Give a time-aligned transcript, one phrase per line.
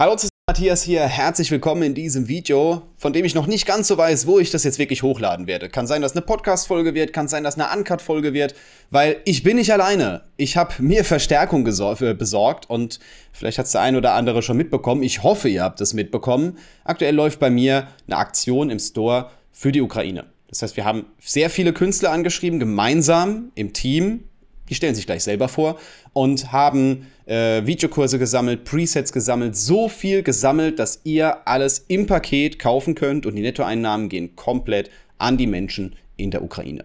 [0.00, 1.02] Hallo zusammen, Matthias hier.
[1.02, 4.50] Herzlich willkommen in diesem Video, von dem ich noch nicht ganz so weiß, wo ich
[4.50, 5.68] das jetzt wirklich hochladen werde.
[5.68, 8.54] Kann sein, dass eine Podcast-Folge wird, kann sein, dass eine Uncut-Folge wird,
[8.90, 10.22] weil ich bin nicht alleine.
[10.38, 12.98] Ich habe mir Verstärkung äh, besorgt und
[13.30, 15.02] vielleicht hat es der ein oder andere schon mitbekommen.
[15.02, 16.56] Ich hoffe, ihr habt es mitbekommen.
[16.82, 20.24] Aktuell läuft bei mir eine Aktion im Store für die Ukraine.
[20.48, 24.29] Das heißt, wir haben sehr viele Künstler angeschrieben, gemeinsam im Team,
[24.70, 25.78] die stellen sich gleich selber vor
[26.12, 32.58] und haben äh, Videokurse gesammelt, Presets gesammelt, so viel gesammelt, dass ihr alles im Paket
[32.58, 36.84] kaufen könnt und die Nettoeinnahmen gehen komplett an die Menschen in der Ukraine.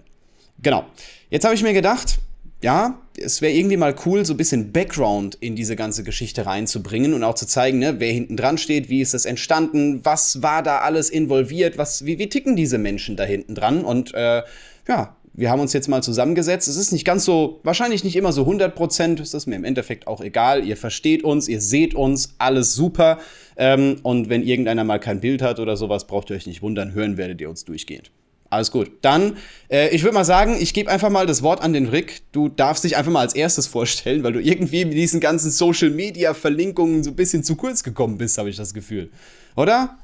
[0.62, 0.86] Genau.
[1.30, 2.20] Jetzt habe ich mir gedacht,
[2.62, 7.14] ja, es wäre irgendwie mal cool, so ein bisschen Background in diese ganze Geschichte reinzubringen
[7.14, 10.64] und auch zu zeigen, ne, wer hinten dran steht, wie ist das entstanden, was war
[10.64, 14.42] da alles involviert, was, wie, wie ticken diese Menschen da hinten dran und äh,
[14.88, 16.68] ja, wir haben uns jetzt mal zusammengesetzt.
[16.68, 19.66] Es ist nicht ganz so, wahrscheinlich nicht immer so 100 Prozent, ist das mir im
[19.66, 20.66] Endeffekt auch egal.
[20.66, 23.20] Ihr versteht uns, ihr seht uns, alles super.
[23.58, 26.94] Ähm, und wenn irgendeiner mal kein Bild hat oder sowas, braucht ihr euch nicht wundern,
[26.94, 28.12] hören werdet ihr uns durchgehend.
[28.50, 28.92] Alles gut.
[29.02, 29.38] Dann,
[29.70, 32.22] äh, ich würde mal sagen, ich gebe einfach mal das Wort an den Rick.
[32.32, 35.90] Du darfst dich einfach mal als erstes vorstellen, weil du irgendwie mit diesen ganzen Social
[35.90, 39.10] Media Verlinkungen so ein bisschen zu kurz gekommen bist, habe ich das Gefühl.
[39.58, 39.98] Oder?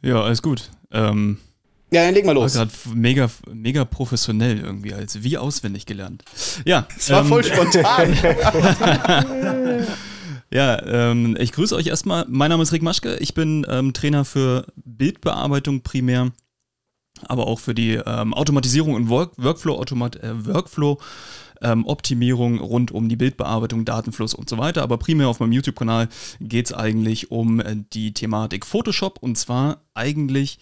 [0.00, 0.70] Ja, alles gut.
[0.92, 1.38] Ähm,
[1.94, 2.54] ja, dann leg mal los.
[2.54, 6.24] gerade mega, mega professionell irgendwie, als wie auswendig gelernt.
[6.64, 6.88] Ja.
[6.98, 8.14] Es war ähm, voll spontan.
[10.50, 12.26] ja, ähm, ich grüße euch erstmal.
[12.28, 13.16] Mein Name ist Rick Maschke.
[13.18, 16.32] Ich bin ähm, Trainer für Bildbearbeitung primär,
[17.28, 20.98] aber auch für die ähm, Automatisierung und Work Workflow, Automat äh, Workflow.
[21.62, 24.82] Ähm, rund um die Bildbearbeitung, Datenfluss und so weiter.
[24.82, 26.08] Aber primär auf meinem YouTube-Kanal
[26.40, 30.58] geht es eigentlich um äh, die Thematik Photoshop und zwar eigentlich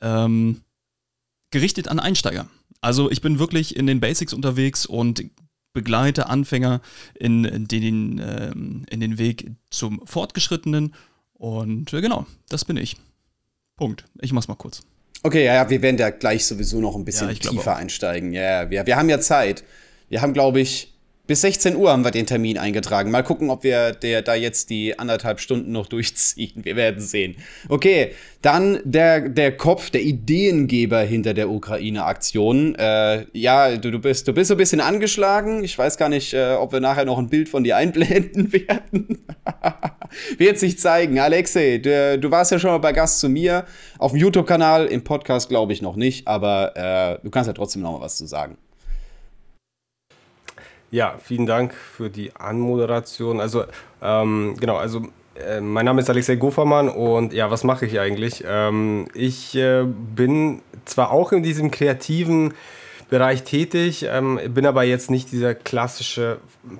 [0.00, 0.62] ähm,
[1.50, 2.46] gerichtet an Einsteiger.
[2.80, 5.24] Also ich bin wirklich in den Basics unterwegs und
[5.72, 6.80] begleite Anfänger
[7.14, 10.94] in den, ähm, in den Weg zum Fortgeschrittenen.
[11.34, 12.96] Und äh, genau, das bin ich.
[13.76, 14.04] Punkt.
[14.22, 14.82] Ich mach's mal kurz.
[15.22, 17.78] Okay, ja, ja wir werden da gleich sowieso noch ein bisschen ja, tiefer auch.
[17.78, 18.32] einsteigen.
[18.32, 19.64] Ja, wir, wir haben ja Zeit.
[20.08, 20.95] Wir haben, glaube ich,
[21.26, 23.10] bis 16 Uhr haben wir den Termin eingetragen.
[23.10, 26.64] Mal gucken, ob wir der, da jetzt die anderthalb Stunden noch durchziehen.
[26.64, 27.36] Wir werden sehen.
[27.68, 32.76] Okay, dann der, der Kopf, der Ideengeber hinter der Ukraine-Aktion.
[32.76, 35.64] Äh, ja, du, du, bist, du bist so ein bisschen angeschlagen.
[35.64, 39.24] Ich weiß gar nicht, äh, ob wir nachher noch ein Bild von dir einblenden werden.
[40.38, 41.18] Wird sich zeigen.
[41.18, 43.64] Alexei, du, du, warst ja schon mal bei Gast zu mir.
[43.98, 47.82] Auf dem YouTube-Kanal, im Podcast glaube ich noch nicht, aber äh, du kannst ja trotzdem
[47.82, 48.56] noch mal was zu sagen.
[50.96, 53.38] Ja, vielen Dank für die Anmoderation.
[53.38, 53.64] Also,
[54.00, 55.02] ähm, genau, also
[55.34, 58.42] äh, mein Name ist Alexei Gofermann und ja, was mache ich eigentlich?
[58.48, 62.54] Ähm, ich äh, bin zwar auch in diesem kreativen
[63.10, 66.38] Bereich tätig, ähm, bin aber jetzt nicht dieser klassische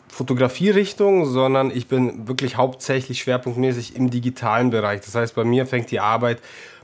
[0.08, 5.02] Fotografierichtung, sondern ich bin wirklich hauptsächlich schwerpunktmäßig im digitalen Bereich.
[5.02, 6.38] Das heißt, bei mir fängt die Arbeit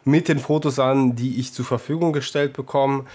[0.04, 3.06] mit den Fotos an, die ich zur Verfügung gestellt bekomme.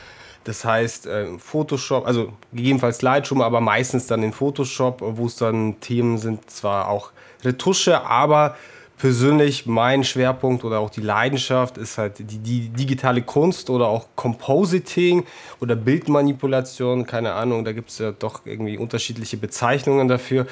[0.47, 5.79] Das heißt, äh, Photoshop, also gegebenenfalls Lightroom, aber meistens dann in Photoshop, wo es dann
[5.81, 7.11] Themen sind, zwar auch
[7.43, 8.55] Retusche, aber
[8.97, 14.07] persönlich mein Schwerpunkt oder auch die Leidenschaft ist halt die, die digitale Kunst oder auch
[14.15, 15.25] Compositing
[15.59, 20.47] oder Bildmanipulation, keine Ahnung, da gibt es ja doch irgendwie unterschiedliche Bezeichnungen dafür.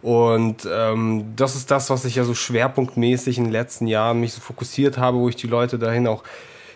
[0.00, 4.32] Und ähm, das ist das, was ich ja so schwerpunktmäßig in den letzten Jahren mich
[4.32, 6.24] so fokussiert habe, wo ich die Leute dahin auch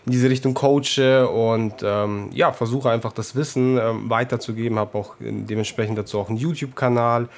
[0.09, 4.79] in diese Richtung coache und ähm, ja, versuche einfach das Wissen ähm, weiterzugeben.
[4.79, 7.29] Habe auch dementsprechend dazu auch einen YouTube-Kanal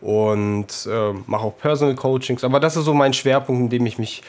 [0.00, 2.42] und äh, mache auch Personal Coachings.
[2.42, 4.22] Aber das ist so mein Schwerpunkt, in dem ich mich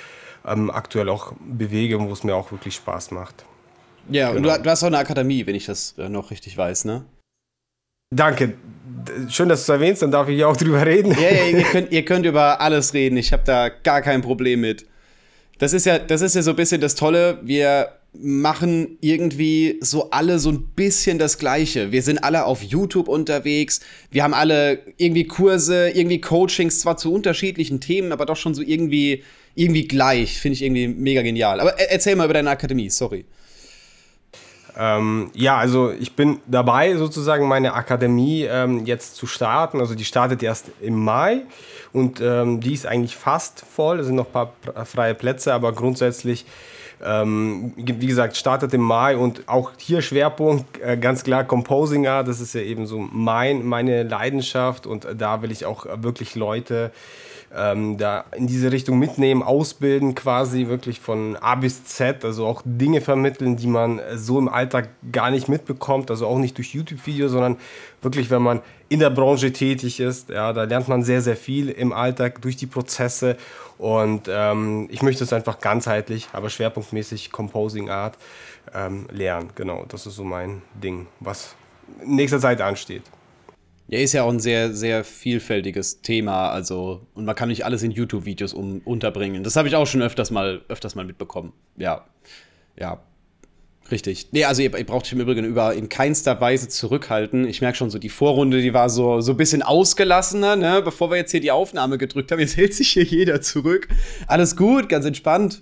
[0.46, 3.46] ähm, aktuell auch bewege und wo es mir auch wirklich Spaß macht.
[4.10, 4.38] Ja, genau.
[4.38, 4.64] und du, genau.
[4.64, 7.06] du, hast auch eine Akademie, wenn ich das äh, noch richtig weiß, ne?
[8.14, 8.56] Danke.
[9.30, 11.12] Schön, dass du es erwähnst, dann darf ich auch drüber reden.
[11.14, 13.16] Ja, ja ihr, könnt, ihr könnt über alles reden.
[13.16, 14.86] Ich habe da gar kein Problem mit
[15.58, 17.40] das ist ja, das ist ja so ein bisschen das Tolle.
[17.44, 21.92] Wir machen irgendwie so alle so ein bisschen das Gleiche.
[21.92, 23.82] Wir sind alle auf YouTube unterwegs.
[24.12, 28.62] Wir haben alle irgendwie Kurse, irgendwie Coachings, zwar zu unterschiedlichen Themen, aber doch schon so
[28.62, 29.24] irgendwie,
[29.56, 30.40] irgendwie gleich.
[30.40, 31.60] Finde ich irgendwie mega genial.
[31.60, 33.26] Aber erzähl mal über deine Akademie, sorry.
[34.78, 39.80] Ähm, ja, also ich bin dabei, sozusagen meine Akademie ähm, jetzt zu starten.
[39.80, 41.42] Also die startet erst im Mai
[41.94, 44.00] und ähm, die ist eigentlich fast voll.
[44.00, 44.54] Es sind noch ein paar
[44.86, 46.46] freie Plätze, aber grundsätzlich,
[47.04, 52.28] ähm, wie gesagt, startet im Mai und auch hier Schwerpunkt äh, ganz klar Composing Art.
[52.28, 56.92] Das ist ja eben so mein, meine Leidenschaft und da will ich auch wirklich Leute
[57.54, 62.62] ähm, da in diese Richtung mitnehmen, ausbilden quasi wirklich von A bis Z, also auch
[62.66, 67.32] Dinge vermitteln, die man so im Alltag gar nicht mitbekommt, also auch nicht durch YouTube-Videos,
[67.32, 67.58] sondern
[68.02, 71.70] wirklich, wenn man in der Branche tätig ist, ja, da lernt man sehr, sehr viel
[71.70, 73.38] im Alltag durch die Prozesse
[73.78, 78.18] und ähm, ich möchte es einfach ganzheitlich, aber schwerpunktmäßig Composing Art
[78.74, 79.50] ähm, lernen.
[79.56, 81.56] Genau, das ist so mein Ding, was
[82.02, 83.04] in nächster Zeit ansteht.
[83.88, 87.84] Ja, ist ja auch ein sehr, sehr vielfältiges Thema, also, und man kann nicht alles
[87.84, 89.44] in YouTube-Videos um, unterbringen.
[89.44, 91.54] Das habe ich auch schon öfters mal, öfters mal mitbekommen.
[91.78, 92.06] Ja.
[92.80, 93.04] Ja.
[93.92, 94.30] Richtig.
[94.32, 97.48] Nee, also ihr, ihr braucht euch im Übrigen über in keinster Weise zurückhalten.
[97.48, 100.82] Ich merke schon so, die Vorrunde, die war so, so ein bisschen ausgelassener, ne?
[100.84, 103.88] Bevor wir jetzt hier die Aufnahme gedrückt haben, jetzt hält sich hier jeder zurück.
[104.26, 105.62] Alles gut, ganz entspannt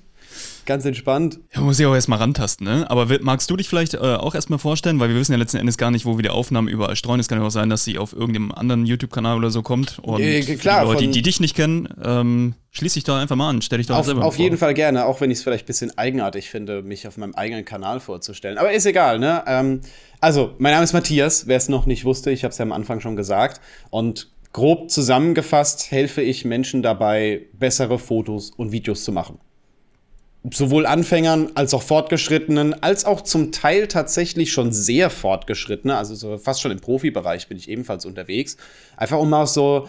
[0.65, 1.39] ganz entspannt.
[1.53, 2.89] Ja, muss ich auch erstmal rantasten, ne?
[2.89, 5.77] Aber magst du dich vielleicht äh, auch erstmal vorstellen, weil wir wissen ja letzten Endes
[5.77, 7.19] gar nicht, wo wir die Aufnahmen überall streuen.
[7.19, 9.99] Es kann ja auch sein, dass sie auf irgendeinem anderen YouTube-Kanal oder so kommt.
[9.99, 13.35] Und äh, klar, die Leute, die, die dich nicht kennen, ähm, schließ dich doch einfach
[13.35, 14.43] mal an, stell dich doch auf, selber Auf vor.
[14.43, 17.35] jeden Fall gerne, auch wenn ich es vielleicht ein bisschen eigenartig finde, mich auf meinem
[17.35, 18.57] eigenen Kanal vorzustellen.
[18.57, 19.43] Aber ist egal, ne?
[19.47, 19.81] Ähm,
[20.19, 22.71] also, mein Name ist Matthias, wer es noch nicht wusste, ich habe es ja am
[22.71, 23.61] Anfang schon gesagt.
[23.89, 29.39] Und grob zusammengefasst helfe ich Menschen dabei, bessere Fotos und Videos zu machen
[30.51, 36.37] sowohl Anfängern als auch Fortgeschrittenen, als auch zum Teil tatsächlich schon sehr Fortgeschrittene, also so
[36.37, 38.57] fast schon im Profibereich bin ich ebenfalls unterwegs,
[38.97, 39.87] einfach um mal so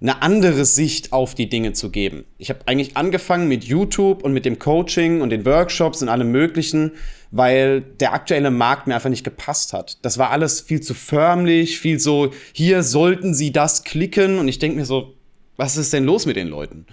[0.00, 2.24] eine andere Sicht auf die Dinge zu geben.
[2.38, 6.30] Ich habe eigentlich angefangen mit YouTube und mit dem Coaching und den Workshops und allem
[6.30, 6.92] Möglichen,
[7.30, 9.98] weil der aktuelle Markt mir einfach nicht gepasst hat.
[10.04, 14.58] Das war alles viel zu förmlich, viel so, hier sollten Sie das klicken und ich
[14.58, 15.14] denke mir so,
[15.56, 16.86] was ist denn los mit den Leuten?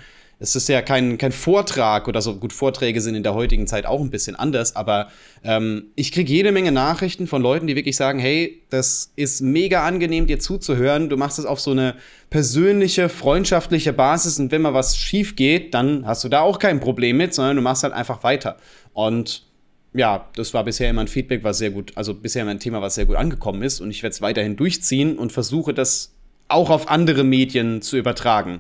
[0.44, 2.36] Es ist ja kein, kein Vortrag oder so.
[2.36, 5.08] Gut, Vorträge sind in der heutigen Zeit auch ein bisschen anders, aber
[5.42, 9.88] ähm, ich kriege jede Menge Nachrichten von Leuten, die wirklich sagen, hey, das ist mega
[9.88, 11.08] angenehm, dir zuzuhören.
[11.08, 11.96] Du machst es auf so eine
[12.30, 16.82] persönliche, freundschaftliche Basis und wenn mal was schief geht, dann hast du da auch kein
[16.82, 18.58] Problem mit, sondern du machst halt einfach weiter.
[18.92, 19.46] Und
[19.94, 22.82] ja, das war bisher immer ein Feedback, was sehr gut, also bisher immer ein Thema,
[22.82, 26.12] was sehr gut angekommen ist und ich werde es weiterhin durchziehen und versuche das
[26.50, 28.60] auch auf andere Medien zu übertragen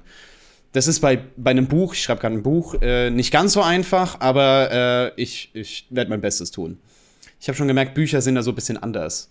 [0.73, 3.61] das ist bei, bei einem Buch, ich schreibe gerade ein Buch, äh, nicht ganz so
[3.61, 4.71] einfach, aber
[5.15, 6.79] äh, ich, ich werde mein Bestes tun.
[7.39, 9.29] Ich habe schon gemerkt, Bücher sind da so ein bisschen anders.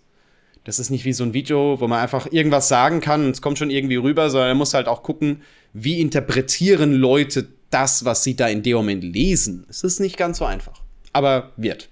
[0.64, 3.42] Das ist nicht wie so ein Video, wo man einfach irgendwas sagen kann und es
[3.42, 5.42] kommt schon irgendwie rüber, sondern man muss halt auch gucken,
[5.72, 9.66] wie interpretieren Leute das, was sie da in dem Moment lesen.
[9.68, 10.80] Es ist nicht ganz so einfach.
[11.12, 11.88] Aber wird.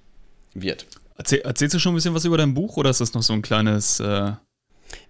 [0.55, 0.87] Wird.
[1.17, 3.33] Erzähl, erzählst du schon ein bisschen was über dein Buch oder ist das noch so
[3.33, 4.33] ein kleines äh,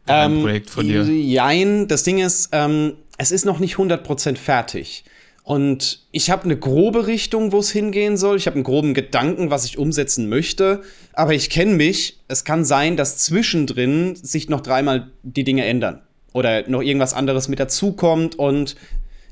[0.06, 1.04] ähm, Projekt von dir?
[1.04, 5.04] Jein, das Ding ist, ähm, es ist noch nicht 100% fertig.
[5.42, 8.38] Und ich habe eine grobe Richtung, wo es hingehen soll.
[8.38, 10.80] Ich habe einen groben Gedanken, was ich umsetzen möchte.
[11.12, 12.18] Aber ich kenne mich.
[12.28, 16.00] Es kann sein, dass zwischendrin sich noch dreimal die Dinge ändern.
[16.32, 18.38] Oder noch irgendwas anderes mit dazukommt.
[18.38, 18.74] Und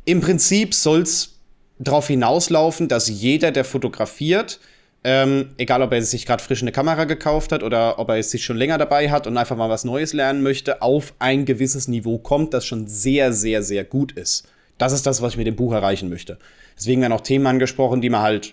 [0.05, 1.39] im Prinzip soll es
[1.79, 4.61] darauf hinauslaufen, dass jeder, der fotografiert,
[5.11, 8.31] ähm, egal ob er sich gerade frisch eine Kamera gekauft hat oder ob er es
[8.31, 11.89] sich schon länger dabei hat und einfach mal was Neues lernen möchte, auf ein gewisses
[11.89, 14.47] Niveau kommt, das schon sehr, sehr, sehr gut ist.
[14.77, 16.37] Das ist das, was ich mit dem Buch erreichen möchte.
[16.77, 18.53] Deswegen werden auch Themen angesprochen, die man halt,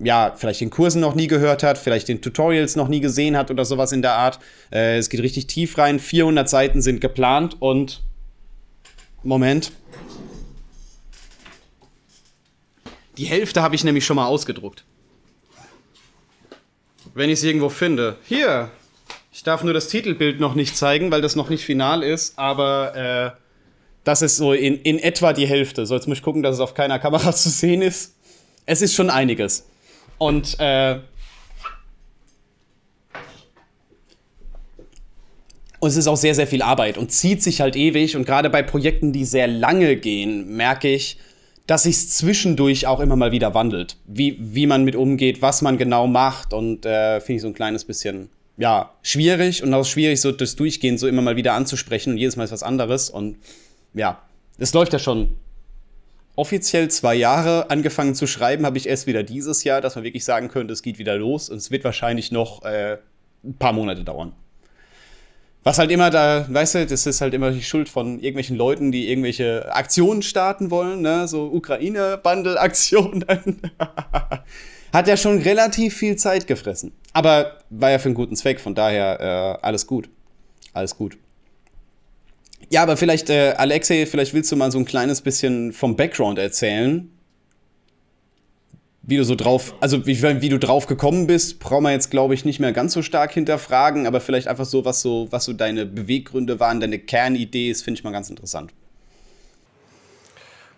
[0.00, 3.52] ja, vielleicht in Kursen noch nie gehört hat, vielleicht in Tutorials noch nie gesehen hat
[3.52, 4.40] oder sowas in der Art.
[4.72, 6.00] Äh, es geht richtig tief rein.
[6.00, 8.02] 400 Seiten sind geplant und.
[9.22, 9.70] Moment.
[13.18, 14.84] Die Hälfte habe ich nämlich schon mal ausgedruckt.
[17.14, 18.16] Wenn ich es irgendwo finde.
[18.24, 18.70] Hier.
[19.32, 23.34] Ich darf nur das Titelbild noch nicht zeigen, weil das noch nicht final ist, aber
[23.34, 23.38] äh,
[24.04, 25.86] das ist so in, in etwa die Hälfte.
[25.86, 28.14] So, jetzt muss ich gucken, dass es auf keiner Kamera zu sehen ist.
[28.66, 29.66] Es ist schon einiges.
[30.18, 30.98] Und äh,
[35.82, 38.14] Und es ist auch sehr, sehr viel Arbeit und zieht sich halt ewig.
[38.14, 41.18] Und gerade bei Projekten, die sehr lange gehen, merke ich,
[41.66, 43.96] dass sich zwischendurch auch immer mal wieder wandelt.
[44.06, 46.52] Wie, wie man mit umgeht, was man genau macht.
[46.52, 50.56] Und äh, finde ich so ein kleines bisschen, ja, schwierig und auch schwierig, so das
[50.56, 52.12] Durchgehen so immer mal wieder anzusprechen.
[52.14, 53.10] Und jedes Mal ist was anderes.
[53.10, 53.36] Und
[53.94, 54.20] ja,
[54.58, 55.36] es läuft ja schon
[56.34, 60.24] offiziell zwei Jahre angefangen zu schreiben, habe ich erst wieder dieses Jahr, dass man wirklich
[60.24, 61.48] sagen könnte, es geht wieder los.
[61.48, 62.98] Und es wird wahrscheinlich noch äh,
[63.44, 64.32] ein paar Monate dauern.
[65.64, 68.90] Was halt immer da, weißt du, das ist halt immer die Schuld von irgendwelchen Leuten,
[68.90, 71.28] die irgendwelche Aktionen starten wollen, ne?
[71.28, 73.24] so Ukraine-Bundle-Aktionen.
[74.92, 76.92] Hat ja schon relativ viel Zeit gefressen.
[77.12, 79.20] Aber war ja für einen guten Zweck, von daher
[79.60, 80.10] äh, alles gut.
[80.72, 81.16] Alles gut.
[82.68, 86.38] Ja, aber vielleicht, äh, Alexei, vielleicht willst du mal so ein kleines bisschen vom Background
[86.38, 87.10] erzählen,
[89.02, 92.34] wie du so drauf, also wie, wie du drauf gekommen bist, brauchen wir jetzt, glaube
[92.34, 95.52] ich, nicht mehr ganz so stark hinterfragen, aber vielleicht einfach so, was so, was so
[95.52, 98.72] deine Beweggründe waren, deine Kernidee ist, finde ich mal ganz interessant.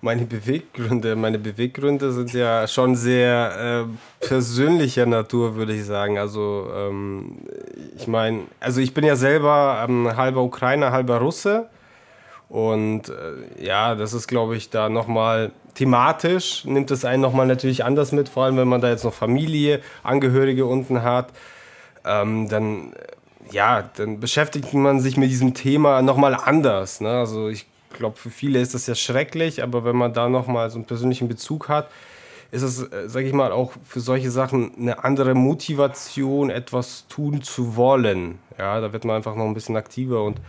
[0.05, 1.17] meine Beweggründe.
[1.17, 6.19] Meine Beweggründe sind ja schon sehr äh, persönlicher Natur, würde ich sagen.
[6.19, 7.39] Also ähm,
[7.97, 11.69] ich meine, also ich bin ja selber ähm, halber Ukrainer, halber Russe.
[12.51, 17.85] Und äh, ja, das ist, glaube ich, da nochmal thematisch, nimmt es einen nochmal natürlich
[17.85, 21.33] anders mit, vor allem wenn man da jetzt noch Familie, Angehörige unten hat.
[22.05, 22.93] Ähm, dann,
[23.51, 27.01] ja, dann beschäftigt man sich mit diesem Thema nochmal anders.
[27.01, 27.11] Ne?
[27.11, 30.77] Also ich glaube, für viele ist das ja schrecklich, aber wenn man da nochmal so
[30.77, 31.89] einen persönlichen Bezug hat,
[32.51, 37.43] ist es, äh, sage ich mal, auch für solche Sachen eine andere Motivation, etwas tun
[37.43, 38.39] zu wollen.
[38.59, 40.41] Ja, da wird man einfach noch ein bisschen aktiver und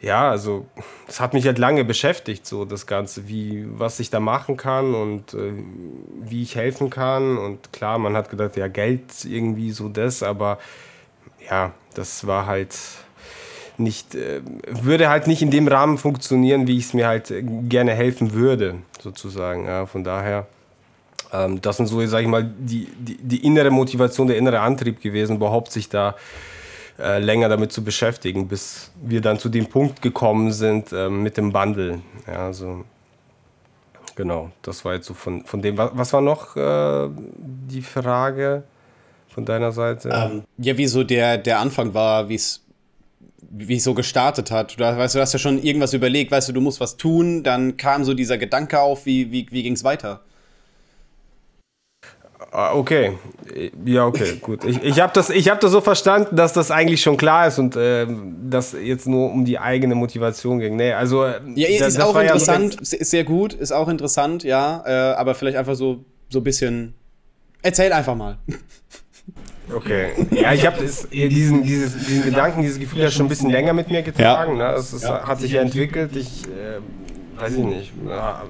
[0.00, 0.66] ja, also
[1.06, 4.94] das hat mich halt lange beschäftigt, so das Ganze, wie, was ich da machen kann
[4.94, 5.52] und äh,
[6.20, 7.36] wie ich helfen kann.
[7.36, 10.58] Und klar, man hat gedacht, ja, Geld irgendwie so das, aber
[11.50, 12.76] ja, das war halt
[13.76, 17.32] nicht, äh, würde halt nicht in dem Rahmen funktionieren, wie ich es mir halt
[17.68, 19.66] gerne helfen würde, sozusagen.
[19.66, 20.46] Ja, von daher,
[21.32, 25.00] ähm, das sind so, sage ich mal, die, die, die, innere Motivation, der innere Antrieb
[25.00, 26.14] gewesen, überhaupt sich da äh,
[26.98, 31.52] länger damit zu beschäftigen, bis wir dann zu dem Punkt gekommen sind äh, mit dem
[31.52, 32.00] Bundle.
[32.26, 32.84] Ja, also,
[34.16, 35.78] genau, das war jetzt so von, von dem.
[35.78, 38.64] Was, was war noch äh, die Frage
[39.28, 40.10] von deiner Seite?
[40.12, 42.64] Ähm, ja, wie so der, der Anfang war, wie es
[43.50, 44.78] wie so gestartet hat.
[44.78, 47.76] Du, weißt, du hast ja schon irgendwas überlegt, weißt du, du musst was tun, dann
[47.76, 50.20] kam so dieser Gedanke auf, wie, wie, wie ging es weiter?
[52.50, 53.12] Ah, okay,
[53.84, 54.64] ja, okay, gut.
[54.64, 57.76] Ich, ich habe das, hab das so verstanden, dass das eigentlich schon klar ist und
[57.76, 58.06] äh,
[58.48, 60.76] dass jetzt nur um die eigene Motivation ging.
[60.76, 61.26] Nee, also.
[61.26, 65.34] Ja, das, ist auch interessant, ja so sehr gut, ist auch interessant, ja, äh, aber
[65.34, 66.94] vielleicht einfach so, so ein bisschen.
[67.60, 68.38] Erzähl einfach mal.
[69.74, 70.12] Okay.
[70.30, 70.78] Ja, ich habe
[71.12, 74.56] diesen, dieses, diesen Gedanken, dieses Gefühl ja schon ein bisschen länger mit mir getragen.
[74.56, 74.72] Ja.
[74.72, 74.78] Ne?
[74.78, 75.26] Es, es ja.
[75.26, 76.16] hat sich ja entwickelt.
[76.16, 76.80] Ich äh,
[77.38, 77.92] weiß ich nicht,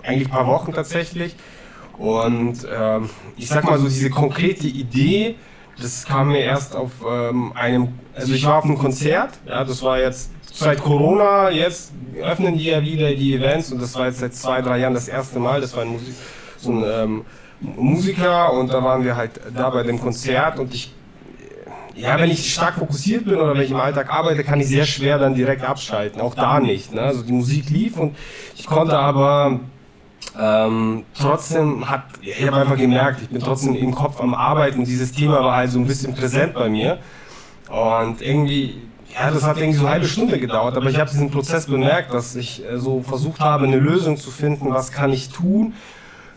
[0.02, 1.34] eigentlich ein paar Wochen tatsächlich.
[1.98, 5.34] Und ähm, ich sag mal so, diese konkrete Idee,
[5.80, 9.82] das kam mir erst auf ähm, einem, also ich war auf einem Konzert, ja, das
[9.82, 14.20] war jetzt seit Corona, jetzt öffnen die ja wieder die Events und das war jetzt
[14.20, 16.14] seit zwei, drei Jahren das erste Mal, das war ein Musik,
[16.56, 17.24] so ein ähm,
[17.60, 20.94] Musiker und da waren wir halt da bei dem Konzert und ich
[21.94, 24.86] ja, wenn ich stark fokussiert bin oder wenn ich im Alltag arbeite, kann ich sehr
[24.86, 26.20] schwer dann direkt abschalten.
[26.20, 26.94] Auch da nicht.
[26.94, 27.00] Ne?
[27.00, 28.16] Also die Musik lief und
[28.56, 29.58] ich konnte aber
[30.38, 34.84] ähm, trotzdem hat, ich habe einfach gemerkt, ich bin trotzdem im Kopf am Arbeiten.
[34.84, 36.98] Dieses Thema war halt so ein bisschen präsent bei mir.
[37.68, 38.80] Und irgendwie,
[39.14, 42.12] ja, das hat irgendwie so eine halbe Stunde gedauert, aber ich habe diesen Prozess bemerkt,
[42.14, 45.74] dass ich äh, so versucht habe, eine Lösung zu finden, was kann ich tun,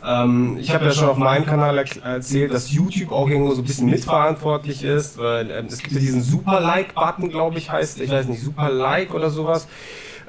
[0.04, 3.66] ähm, ich habe ja schon auf meinem Kanal erzählt, dass YouTube auch irgendwo so ein
[3.66, 8.28] bisschen mitverantwortlich ist, weil äh, es gibt ja diesen Super-Like-Button, glaube ich, heißt, ich weiß
[8.28, 9.68] nicht, Super-Like oder sowas.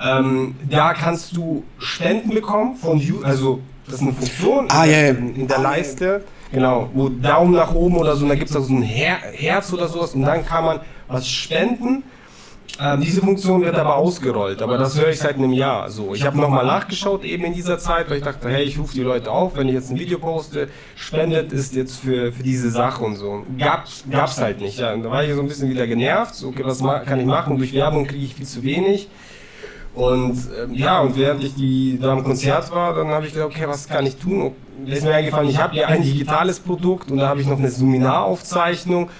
[0.02, 5.08] Ähm, da kannst du Spenden bekommen von also das ist eine Funktion ah, in, yeah.
[5.08, 8.62] in, der Leiste, genau, wo Daumen nach oben oder so, und da gibt es auch
[8.62, 12.04] so ein Her Herz oder sowas und dann kann man was spenden
[12.80, 16.14] ähm, diese Funktion wird aber ausgerollt, aber das höre ich seit einem Jahr so.
[16.14, 19.02] Ich habe nochmal nachgeschaut eben in dieser Zeit, weil ich dachte, hey, ich rufe die
[19.02, 23.04] Leute auf, wenn ich jetzt ein Video poste, spendet ist jetzt für, für diese Sache
[23.04, 23.44] und so.
[23.58, 24.78] Gab's, gab's halt nicht.
[24.78, 24.96] Ja.
[24.96, 27.58] Da war ich so ein bisschen wieder genervt, so, okay, was kann ich machen?
[27.58, 29.08] Durch Werbung kriege ich viel zu wenig.
[29.94, 33.50] Und ähm, ja, und während ich die, da am Konzert war, dann habe ich gedacht,
[33.50, 34.52] okay, was kann ich tun?
[34.86, 37.58] Da ist mir eingefallen, ich habe ja ein digitales Produkt und da habe ich noch
[37.58, 39.10] eine Seminaraufzeichnung.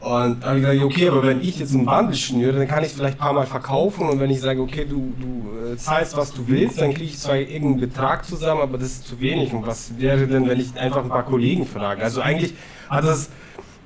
[0.00, 2.82] Und da habe ich gesagt, okay, aber wenn ich jetzt ein Bundle schnüre, dann kann
[2.82, 5.76] ich es vielleicht ein paar Mal verkaufen und wenn ich sage, okay, du, du äh,
[5.76, 9.20] zahlst, was du willst, dann kriege ich zwar irgendeinen Betrag zusammen, aber das ist zu
[9.20, 9.52] wenig.
[9.52, 12.02] Und was wäre denn, wenn ich einfach ein paar Kollegen frage?
[12.02, 12.54] Also eigentlich
[12.88, 13.30] hat das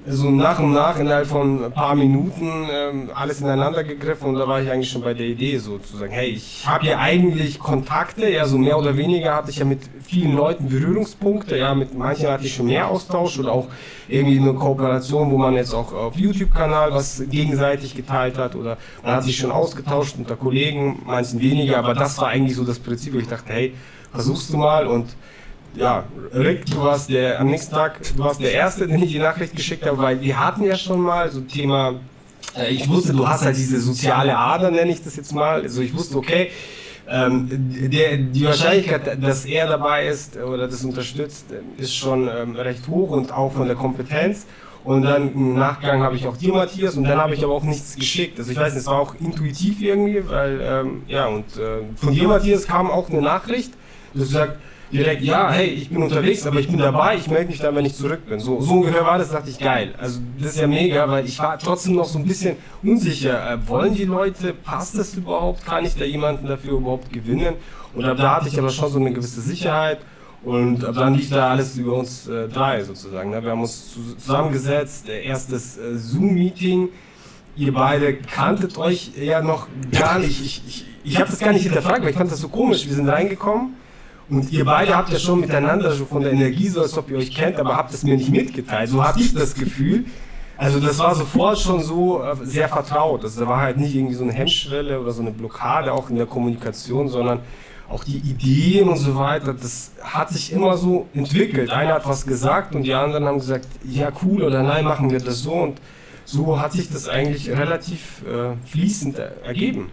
[0.06, 4.48] so nach und nach innerhalb von ein paar Minuten ähm, alles ineinander gegriffen und da
[4.48, 8.46] war ich eigentlich schon bei der Idee sozusagen, hey, ich habe ja eigentlich Kontakte, ja
[8.46, 12.46] so mehr oder weniger hatte ich ja mit vielen Leuten Berührungspunkte, ja mit manchen hatte
[12.46, 13.68] ich schon mehr Austausch oder auch
[14.08, 19.16] irgendwie eine Kooperation, wo man jetzt auch auf YouTube-Kanal was gegenseitig geteilt hat oder man
[19.16, 23.12] hat sich schon ausgetauscht unter Kollegen, manchen weniger, aber das war eigentlich so das Prinzip,
[23.12, 23.74] wo ich dachte, hey,
[24.12, 25.14] versuchst du mal und
[25.74, 29.18] ja, Rick, du warst der am nächsten Tag, du warst der Erste, den ich die
[29.18, 31.94] Nachricht geschickt habe, weil wir hatten ja schon mal so Thema,
[32.56, 35.62] äh, ich wusste, du hast halt diese soziale Ader, nenne ich das jetzt mal.
[35.62, 36.50] Also ich wusste, okay,
[37.08, 41.46] ähm, der, die Wahrscheinlichkeit, dass er dabei ist oder das unterstützt,
[41.76, 44.46] ist schon ähm, recht hoch und auch von der Kompetenz.
[44.82, 47.62] Und dann im Nachgang habe ich auch dir, Matthias, und dann habe ich aber auch
[47.62, 48.38] nichts geschickt.
[48.38, 52.14] Also ich weiß nicht, es war auch intuitiv irgendwie, weil, ähm, ja, und äh, von
[52.14, 53.74] dir, Matthias, kam auch eine Nachricht.
[54.14, 54.58] Du hast gesagt,
[54.92, 57.84] direkt, ja, hey, ich bin unterwegs, aber ich bin dabei, ich melde mich dann, wenn
[57.84, 58.40] ich zurück bin.
[58.40, 59.94] So, so ungefähr war das, dachte ich, geil.
[59.98, 63.52] Also das ist ja mega, weil ich war trotzdem noch so ein bisschen unsicher.
[63.52, 65.64] Äh, wollen die Leute, passt das überhaupt?
[65.64, 67.54] Kann ich da jemanden dafür überhaupt gewinnen?
[67.94, 69.98] Und ab da hatte ich aber schon so eine gewisse Sicherheit.
[70.42, 73.30] Und ab dann lief da alles über uns äh, drei sozusagen.
[73.30, 73.42] Ne?
[73.42, 76.88] Wir haben uns zusammengesetzt, erstes äh, Zoom-Meeting.
[77.56, 80.40] Ihr beide kanntet euch ja noch gar nicht.
[80.40, 82.86] Ich, ich, ich habe das gar nicht hinterfragt, weil ich fand das so komisch.
[82.86, 83.74] Wir sind reingekommen
[84.30, 87.18] und ihr beide habt ja schon miteinander so von der Energie so, als ob ihr
[87.18, 88.88] euch kennt, aber habt es mir nicht mitgeteilt.
[88.88, 90.04] So hatte ich das Gefühl.
[90.56, 93.24] Also das war sofort schon so äh, sehr vertraut.
[93.24, 96.16] Also da war halt nicht irgendwie so eine Hemmschwelle oder so eine Blockade auch in
[96.16, 97.40] der Kommunikation, sondern
[97.88, 101.70] auch die Ideen und so weiter, das hat sich immer so entwickelt.
[101.70, 105.18] Einer hat was gesagt und die anderen haben gesagt, ja cool oder nein, machen wir
[105.18, 105.80] das so und
[106.24, 109.90] so hat sich das eigentlich relativ äh, fließend ergeben.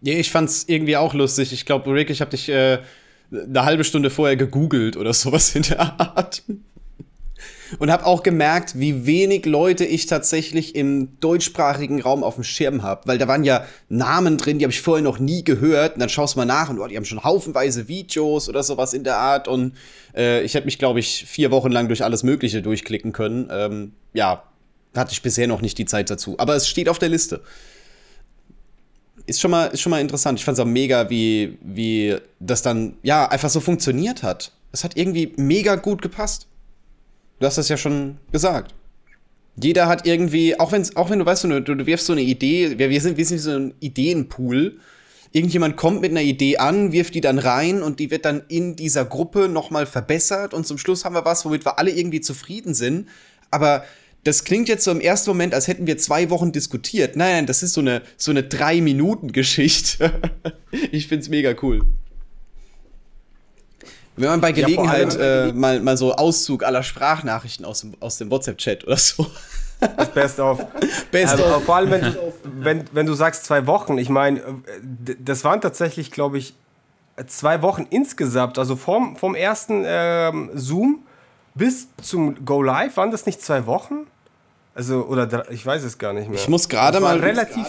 [0.00, 1.52] Ja, ich fand's irgendwie auch lustig.
[1.52, 2.78] Ich glaube, Rick, ich habe dich äh,
[3.32, 6.42] eine halbe Stunde vorher gegoogelt oder sowas in der Art.
[7.78, 12.82] Und habe auch gemerkt, wie wenig Leute ich tatsächlich im deutschsprachigen Raum auf dem Schirm
[12.82, 13.00] habe.
[13.06, 15.94] Weil da waren ja Namen drin, die habe ich vorher noch nie gehört.
[15.94, 18.92] Und dann schaust du mal nach und oh, die haben schon haufenweise Videos oder sowas
[18.92, 19.48] in der Art.
[19.48, 19.72] Und
[20.14, 23.48] äh, ich hätte mich, glaube ich, vier Wochen lang durch alles Mögliche durchklicken können.
[23.50, 24.42] Ähm, ja,
[24.94, 26.34] hatte ich bisher noch nicht die Zeit dazu.
[26.38, 27.40] Aber es steht auf der Liste
[29.26, 30.38] ist schon mal, ist schon mal interessant.
[30.38, 34.52] Ich fand es auch mega, wie, wie das dann, ja, einfach so funktioniert hat.
[34.72, 36.46] Es hat irgendwie mega gut gepasst.
[37.38, 38.74] Du hast das ja schon gesagt.
[39.56, 42.78] Jeder hat irgendwie, auch, wenn's, auch wenn du weißt, du, du wirfst so eine Idee,
[42.78, 44.78] wir, wir, sind, wir sind so ein Ideenpool.
[45.32, 48.76] Irgendjemand kommt mit einer Idee an, wirft die dann rein und die wird dann in
[48.76, 52.74] dieser Gruppe nochmal verbessert und zum Schluss haben wir was, womit wir alle irgendwie zufrieden
[52.74, 53.08] sind.
[53.50, 53.84] Aber
[54.24, 57.16] das klingt jetzt so im ersten Moment, als hätten wir zwei Wochen diskutiert.
[57.16, 60.12] Nein, nein, das ist so eine, so eine Drei-Minuten-Geschichte.
[60.92, 61.82] ich find's mega cool.
[64.16, 68.18] Wenn man bei Gelegenheit ja, äh, mal, mal so Auszug aller Sprachnachrichten aus dem, aus
[68.18, 69.26] dem WhatsApp-Chat oder so.
[69.96, 70.64] Das Best of.
[71.10, 71.64] Best also, of.
[71.64, 74.40] Vor allem, wenn du, wenn, wenn du sagst zwei Wochen, ich meine,
[75.18, 76.54] das waren tatsächlich, glaube ich,
[77.26, 78.58] zwei Wochen insgesamt.
[78.58, 81.00] Also vom, vom ersten ähm, Zoom
[81.54, 84.06] bis zum Go Live, waren das nicht zwei Wochen?
[84.74, 86.38] Also, oder ich weiß es gar nicht mehr.
[86.38, 87.18] Ich muss gerade mal.
[87.18, 87.66] Relativ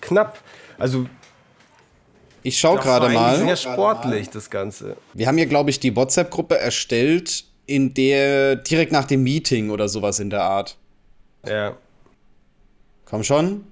[0.00, 0.38] knapp.
[0.78, 1.06] Also.
[2.42, 3.36] Ich schaue gerade mal.
[3.36, 4.96] Sehr sportlich, das Ganze.
[5.12, 9.88] Wir haben hier, glaube ich, die WhatsApp-Gruppe erstellt, in der direkt nach dem Meeting oder
[9.88, 10.78] sowas in der Art.
[11.46, 11.76] Ja.
[13.04, 13.64] Komm schon.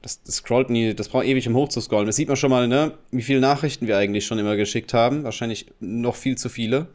[0.00, 2.06] Das, das scrollt nie, das braucht ewig, um hochzuscrollen.
[2.06, 5.24] Das sieht man schon mal, ne, wie viele Nachrichten wir eigentlich schon immer geschickt haben.
[5.24, 6.88] Wahrscheinlich noch viel zu viele.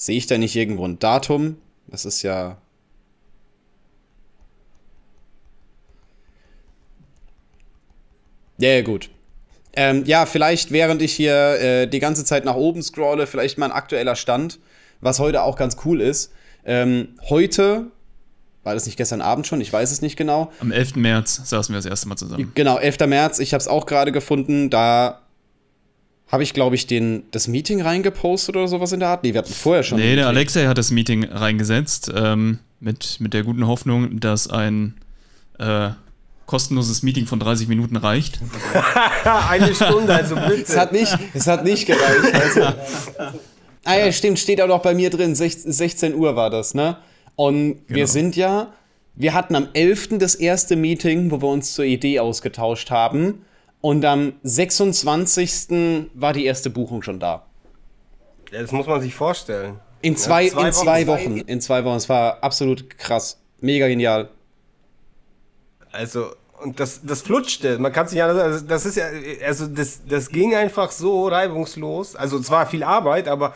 [0.00, 1.58] Sehe ich da nicht irgendwo ein Datum?
[1.86, 2.56] Das ist ja
[8.56, 9.10] Ja, ja gut.
[9.74, 13.66] Ähm, ja, vielleicht während ich hier äh, die ganze Zeit nach oben scrolle, vielleicht mal
[13.66, 14.58] ein aktueller Stand,
[15.02, 16.32] was heute auch ganz cool ist.
[16.64, 17.90] Ähm, heute,
[18.62, 19.60] war das nicht gestern Abend schon?
[19.60, 20.50] Ich weiß es nicht genau.
[20.60, 20.96] Am 11.
[20.96, 22.52] März saßen wir das erste Mal zusammen.
[22.54, 23.06] Genau, 11.
[23.06, 23.38] März.
[23.38, 24.70] Ich habe es auch gerade gefunden.
[24.70, 25.19] Da
[26.30, 29.24] habe ich, glaube ich, den, das Meeting reingepostet oder sowas in der Art.
[29.24, 29.98] Nee, wir hatten vorher schon.
[29.98, 34.94] Nee, der Alexei hat das Meeting reingesetzt ähm, mit, mit der guten Hoffnung, dass ein
[35.58, 35.90] äh,
[36.46, 38.40] kostenloses Meeting von 30 Minuten reicht.
[39.24, 40.62] Eine Stunde, also bitte.
[40.62, 42.34] Es hat nicht, es hat nicht gereicht.
[42.34, 42.60] Also.
[43.84, 46.96] Ah ja, stimmt, steht auch noch bei mir drin, 16 Uhr war das, ne?
[47.34, 47.96] Und genau.
[47.96, 48.72] wir sind ja,
[49.14, 50.18] wir hatten am 11.
[50.18, 53.42] das erste Meeting, wo wir uns zur Idee ausgetauscht haben.
[53.80, 56.08] Und am 26.
[56.14, 57.46] war die erste Buchung schon da.
[58.50, 59.80] Ja, das muss man sich vorstellen.
[60.02, 61.38] In zwei, ja, zwei in zwei Wochen, Wochen.
[61.38, 61.96] In zwei Wochen.
[61.96, 63.38] Es war absolut krass.
[63.60, 64.30] Mega genial.
[65.92, 67.78] Also, und das, das flutschte.
[67.78, 69.06] Man kann sich ja, also das ist ja,
[69.46, 72.16] also das, das ging einfach so reibungslos.
[72.16, 73.54] Also es war viel Arbeit, aber.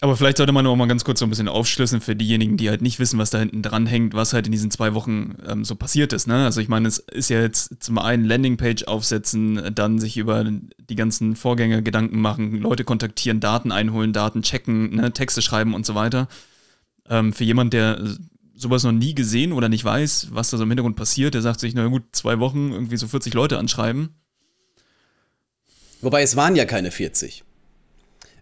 [0.00, 2.68] Aber vielleicht sollte man noch mal ganz kurz so ein bisschen aufschlüsseln für diejenigen, die
[2.68, 5.64] halt nicht wissen, was da hinten dran hängt, was halt in diesen zwei Wochen ähm,
[5.64, 6.26] so passiert ist.
[6.26, 6.44] Ne?
[6.44, 10.96] Also ich meine, es ist ja jetzt zum einen Landingpage aufsetzen, dann sich über die
[10.96, 15.12] ganzen Vorgänge Gedanken machen, Leute kontaktieren, Daten einholen, Daten checken, ne?
[15.12, 16.28] Texte schreiben und so weiter.
[17.08, 17.98] Ähm, für jemand, der
[18.54, 21.60] sowas noch nie gesehen oder nicht weiß, was da so im Hintergrund passiert, der sagt
[21.60, 24.10] sich, na gut, zwei Wochen irgendwie so 40 Leute anschreiben.
[26.02, 27.45] Wobei es waren ja keine 40.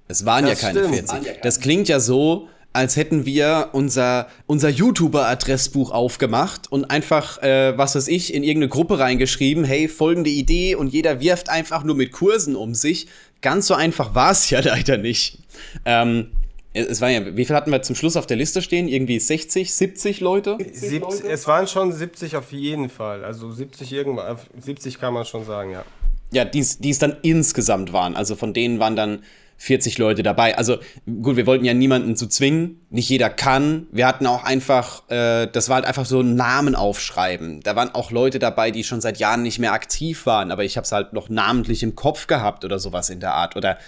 [0.08, 1.10] Es waren das ja keine stimmt.
[1.10, 1.40] 40.
[1.42, 7.94] Das klingt ja so, als hätten wir unser, unser YouTuber-Adressbuch aufgemacht und einfach, äh, was
[7.94, 12.10] weiß ich, in irgendeine Gruppe reingeschrieben, hey, folgende Idee und jeder wirft einfach nur mit
[12.10, 13.06] Kursen um sich.
[13.42, 15.38] Ganz so einfach war es ja leider nicht.
[15.84, 16.32] Ähm,
[16.72, 18.88] es war ja, wie viel hatten wir zum Schluss auf der Liste stehen?
[18.88, 20.58] Irgendwie 60, 70 Leute?
[20.58, 21.28] 70, Leute?
[21.28, 23.24] Es waren schon 70 auf jeden Fall.
[23.24, 25.84] Also 70 irgendwann, 70 kann man schon sagen, ja.
[26.32, 28.16] Ja, die es dann insgesamt waren.
[28.16, 29.22] Also von denen waren dann
[29.56, 30.56] 40 Leute dabei.
[30.58, 32.80] Also gut, wir wollten ja niemanden zu zwingen.
[32.90, 33.86] Nicht jeder kann.
[33.92, 37.60] Wir hatten auch einfach, äh, das war halt einfach so ein Namen aufschreiben.
[37.62, 40.76] Da waren auch Leute dabei, die schon seit Jahren nicht mehr aktiv waren, aber ich
[40.76, 43.56] habe es halt noch namentlich im Kopf gehabt oder sowas in der Art.
[43.56, 43.78] Oder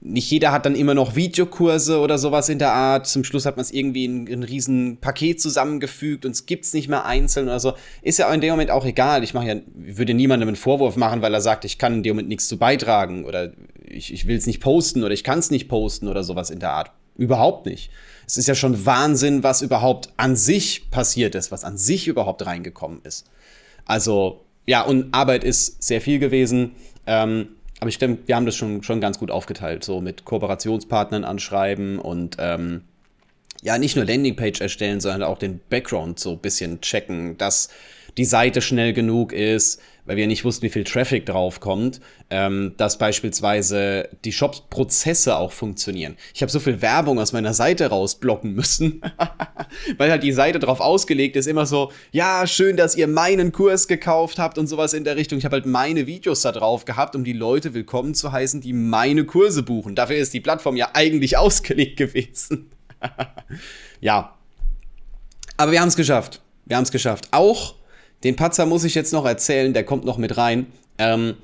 [0.00, 3.06] nicht jeder hat dann immer noch Videokurse oder sowas in der Art.
[3.06, 6.66] Zum Schluss hat man es irgendwie in, in ein riesen Paket zusammengefügt und es gibt
[6.66, 7.72] es nicht mehr einzeln oder so.
[8.02, 9.24] Ist ja in dem Moment auch egal.
[9.24, 12.16] Ich mache ja, würde niemandem einen Vorwurf machen, weil er sagt, ich kann in dem
[12.16, 13.52] Moment nichts zu beitragen oder
[13.86, 16.58] ich, ich will es nicht posten oder ich kann es nicht posten oder sowas in
[16.58, 16.90] der Art.
[17.16, 17.90] Überhaupt nicht.
[18.26, 22.44] Es ist ja schon Wahnsinn, was überhaupt an sich passiert ist, was an sich überhaupt
[22.44, 23.26] reingekommen ist.
[23.86, 26.72] Also, ja, und Arbeit ist sehr viel gewesen.
[27.06, 27.48] Ähm,
[27.84, 31.98] aber ich denke, wir haben das schon, schon ganz gut aufgeteilt, so mit Kooperationspartnern anschreiben
[31.98, 32.80] und ähm,
[33.60, 37.68] ja, nicht nur Landingpage erstellen, sondern auch den Background so ein bisschen checken, dass
[38.16, 42.74] die Seite schnell genug ist, weil wir nicht wussten, wie viel Traffic drauf kommt, ähm,
[42.76, 46.16] dass beispielsweise die Shop-Prozesse auch funktionieren.
[46.34, 49.00] Ich habe so viel Werbung aus meiner Seite rausblocken müssen,
[49.98, 53.88] weil halt die Seite drauf ausgelegt ist, immer so, ja, schön, dass ihr meinen Kurs
[53.88, 55.38] gekauft habt und sowas in der Richtung.
[55.38, 58.72] Ich habe halt meine Videos da drauf gehabt, um die Leute willkommen zu heißen, die
[58.72, 59.94] meine Kurse buchen.
[59.94, 62.70] Dafür ist die Plattform ja eigentlich ausgelegt gewesen.
[64.00, 64.36] ja.
[65.56, 66.40] Aber wir haben es geschafft.
[66.66, 67.28] Wir haben es geschafft.
[67.30, 67.76] Auch
[68.24, 70.66] den Patzer muss ich jetzt noch erzählen, der kommt noch mit rein.
[70.98, 71.34] Ähm,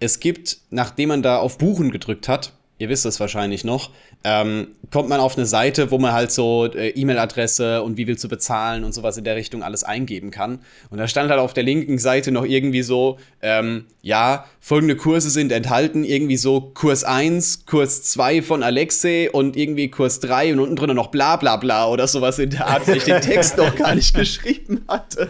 [0.00, 3.90] es gibt, nachdem man da auf Buchen gedrückt hat, ihr wisst es wahrscheinlich noch,
[4.24, 8.24] ähm, kommt man auf eine Seite, wo man halt so äh, E-Mail-Adresse und wie willst
[8.24, 10.58] du bezahlen und sowas in der Richtung alles eingeben kann.
[10.90, 15.30] Und da stand halt auf der linken Seite noch irgendwie so, ähm, ja, folgende Kurse
[15.30, 20.58] sind enthalten, irgendwie so Kurs 1, Kurs 2 von Alexei und irgendwie Kurs 3 und
[20.58, 23.56] unten drunter noch bla bla bla oder sowas in der Art, weil ich den Text
[23.58, 25.28] noch gar nicht geschrieben hatte.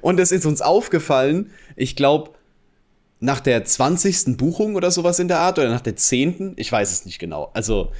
[0.00, 2.32] Und es ist uns aufgefallen, ich glaube,
[3.20, 4.36] nach der 20.
[4.36, 6.54] Buchung oder sowas in der Art oder nach der 10.
[6.56, 7.50] Ich weiß es nicht genau.
[7.54, 7.90] Also,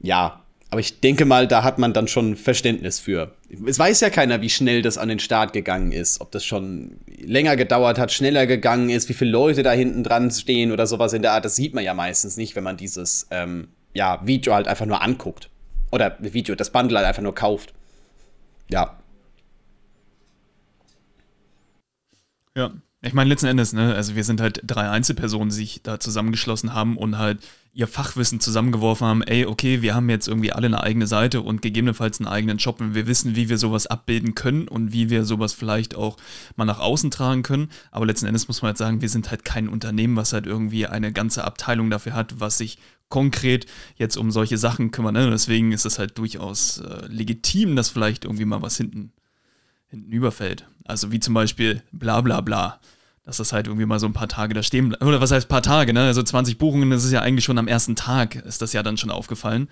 [0.00, 0.40] ja.
[0.70, 3.32] Aber ich denke mal, da hat man dann schon Verständnis für.
[3.64, 6.20] Es weiß ja keiner, wie schnell das an den Start gegangen ist.
[6.20, 10.32] Ob das schon länger gedauert hat, schneller gegangen ist, wie viele Leute da hinten dran
[10.32, 11.44] stehen oder sowas in der Art.
[11.44, 15.00] Das sieht man ja meistens nicht, wenn man dieses ähm, ja, Video halt einfach nur
[15.00, 15.48] anguckt.
[15.92, 17.72] Oder Video, das Bundle halt einfach nur kauft.
[18.68, 18.98] Ja.
[22.56, 26.00] Ja, ich meine, letzten Endes, ne, also wir sind halt drei Einzelpersonen, die sich da
[26.00, 27.40] zusammengeschlossen haben und halt
[27.74, 31.60] ihr Fachwissen zusammengeworfen haben, ey, okay, wir haben jetzt irgendwie alle eine eigene Seite und
[31.60, 35.24] gegebenenfalls einen eigenen Shop und wir wissen, wie wir sowas abbilden können und wie wir
[35.24, 36.16] sowas vielleicht auch
[36.56, 37.68] mal nach außen tragen können.
[37.90, 40.86] Aber letzten Endes muss man halt sagen, wir sind halt kein Unternehmen, was halt irgendwie
[40.86, 45.14] eine ganze Abteilung dafür hat, was sich konkret jetzt um solche Sachen kümmert.
[45.14, 45.28] Ne?
[45.30, 49.12] Deswegen ist es halt durchaus äh, legitim, dass vielleicht irgendwie mal was hinten,
[49.94, 50.66] hinten überfällt.
[50.84, 52.80] Also wie zum Beispiel bla bla bla.
[53.24, 55.02] Dass das halt irgendwie mal so ein paar Tage da stehen bleibt.
[55.02, 56.02] Oder was heißt paar Tage, ne?
[56.02, 58.98] Also 20 Buchungen, das ist ja eigentlich schon am ersten Tag, ist das ja dann
[58.98, 59.68] schon aufgefallen.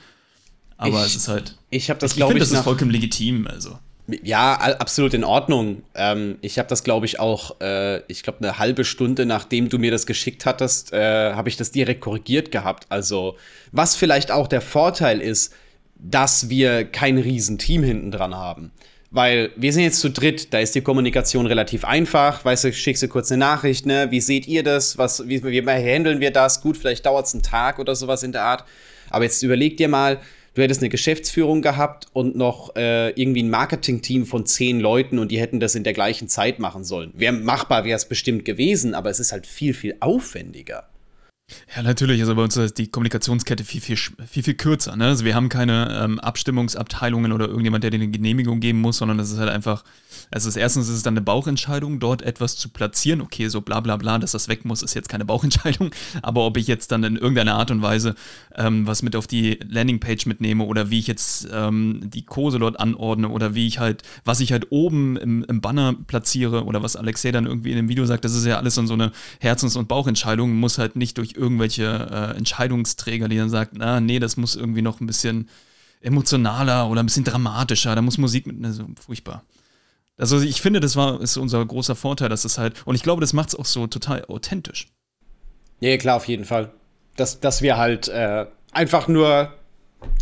[0.78, 1.58] Aber ich, es ist halt.
[1.68, 2.37] Ich habe das, glaube ich.
[2.38, 3.78] Ich finde, das ist vollkommen legitim, also.
[4.22, 5.82] Ja, absolut in Ordnung.
[5.94, 9.78] Ähm, ich habe das, glaube ich, auch, äh, ich glaube, eine halbe Stunde nachdem du
[9.78, 12.87] mir das geschickt hattest, äh, habe ich das direkt korrigiert gehabt.
[12.88, 13.37] Also,
[13.70, 15.54] was vielleicht auch der Vorteil ist,
[15.94, 18.72] dass wir kein Riesenteam hinten dran haben.
[19.12, 22.42] Weil wir sind jetzt zu dritt, da ist die Kommunikation relativ einfach.
[22.46, 24.11] Weißt du, schickst du kurz eine Nachricht, ne?
[24.11, 24.96] Wie seht ihr das?
[24.96, 26.62] Was, wie, wie handeln wir das?
[26.62, 28.64] Gut, vielleicht dauert es einen Tag oder sowas in der Art.
[29.11, 30.18] Aber jetzt überleg dir mal,
[30.55, 35.31] du hättest eine Geschäftsführung gehabt und noch äh, irgendwie ein Marketing-Team von zehn Leuten und
[35.31, 37.12] die hätten das in der gleichen Zeit machen sollen.
[37.14, 40.88] Wäre machbar, wäre es bestimmt gewesen, aber es ist halt viel, viel aufwendiger.
[41.74, 42.20] Ja, natürlich.
[42.20, 44.96] Also bei uns ist die Kommunikationskette viel, viel, viel, viel kürzer.
[44.96, 45.06] Ne?
[45.06, 49.18] Also wir haben keine ähm, Abstimmungsabteilungen oder irgendjemand, der dir eine Genehmigung geben muss, sondern
[49.18, 49.84] das ist halt einfach,
[50.33, 53.21] also das erstens ist es dann eine Bauchentscheidung, dort etwas zu platzieren.
[53.21, 55.90] Okay, so bla bla bla, dass das weg muss, ist jetzt keine Bauchentscheidung.
[56.23, 58.14] Aber ob ich jetzt dann in irgendeiner Art und Weise
[58.57, 62.81] ähm, was mit auf die Landingpage mitnehme oder wie ich jetzt ähm, die Kurse dort
[62.81, 66.97] anordne oder wie ich halt, was ich halt oben im, im Banner platziere oder was
[66.97, 69.87] Alexei dann irgendwie in dem Video sagt, das ist ja alles so eine Herzens- und
[69.87, 74.57] Bauchentscheidung, muss halt nicht durch irgendwelche äh, Entscheidungsträger, die dann sagen, na, nee, das muss
[74.57, 75.49] irgendwie noch ein bisschen
[76.01, 79.45] emotionaler oder ein bisschen dramatischer, da muss Musik mit, also furchtbar.
[80.22, 83.20] Also ich finde, das war ist unser großer Vorteil, dass es halt, und ich glaube,
[83.20, 84.87] das macht es auch so total authentisch.
[85.80, 86.70] Ja, klar, auf jeden Fall.
[87.16, 89.52] Dass, dass wir halt äh, einfach nur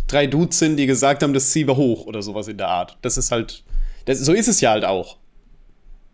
[0.07, 2.97] drei Dudes sind, die gesagt haben, das ziehen wir hoch oder sowas in der Art.
[3.03, 3.63] Das ist halt,
[4.05, 5.17] das, so ist es ja halt auch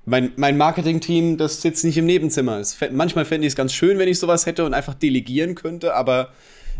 [0.04, 2.58] mein, mein Marketing-Team, das sitzt nicht im Nebenzimmer.
[2.58, 5.96] Es, manchmal fände ich es ganz schön, wenn ich sowas hätte und einfach delegieren könnte,
[5.96, 6.34] aber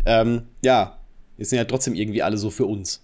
[0.04, 0.98] ähm, ja,
[1.38, 3.02] wir sind ja trotzdem irgendwie alle so für uns.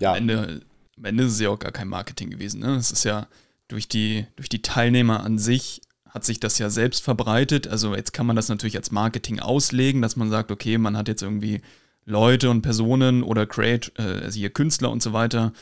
[0.00, 0.10] Ja.
[0.10, 0.62] Am Ende,
[0.96, 2.60] am Ende ist es ja auch gar kein Marketing gewesen.
[2.60, 2.74] Ne?
[2.76, 3.26] Es ist ja
[3.68, 7.68] durch die, durch die Teilnehmer an sich hat sich das ja selbst verbreitet.
[7.68, 11.08] Also jetzt kann man das natürlich als Marketing auslegen, dass man sagt, okay, man hat
[11.08, 11.60] jetzt irgendwie
[12.06, 15.52] Leute und Personen oder Create, äh, also hier Künstler und so weiter,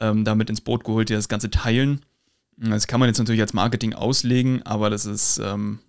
[0.00, 2.00] ähm, damit ins Boot geholt, die das Ganze teilen.
[2.56, 5.80] Das kann man jetzt natürlich als Marketing auslegen, aber das ist, ähm,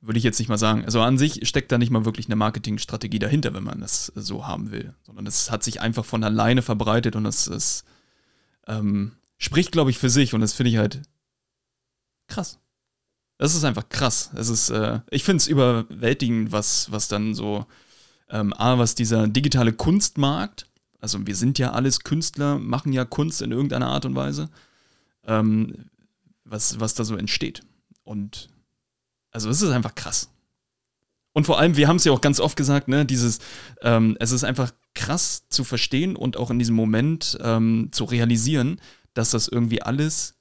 [0.00, 0.84] würde ich jetzt nicht mal sagen.
[0.84, 4.46] Also an sich steckt da nicht mal wirklich eine Marketingstrategie dahinter, wenn man das so
[4.46, 7.84] haben will, sondern es hat sich einfach von alleine verbreitet und das ist,
[8.66, 11.02] ähm, spricht, glaube ich, für sich und das finde ich halt
[12.28, 12.58] krass.
[13.38, 14.30] Das ist einfach krass.
[14.34, 17.66] Es ist, äh, ich finde es überwältigend, was, was dann so,
[18.30, 20.66] ähm, A, was dieser digitale Kunstmarkt,
[21.00, 24.48] also wir sind ja alles Künstler, machen ja Kunst in irgendeiner Art und Weise,
[25.26, 25.90] ähm,
[26.44, 27.62] was, was da so entsteht.
[28.04, 28.48] Und
[29.30, 30.30] also es ist einfach krass.
[31.32, 33.40] Und vor allem, wir haben es ja auch ganz oft gesagt, ne, dieses,
[33.82, 38.80] ähm, es ist einfach krass zu verstehen und auch in diesem Moment ähm, zu realisieren,
[39.12, 40.34] dass das irgendwie alles,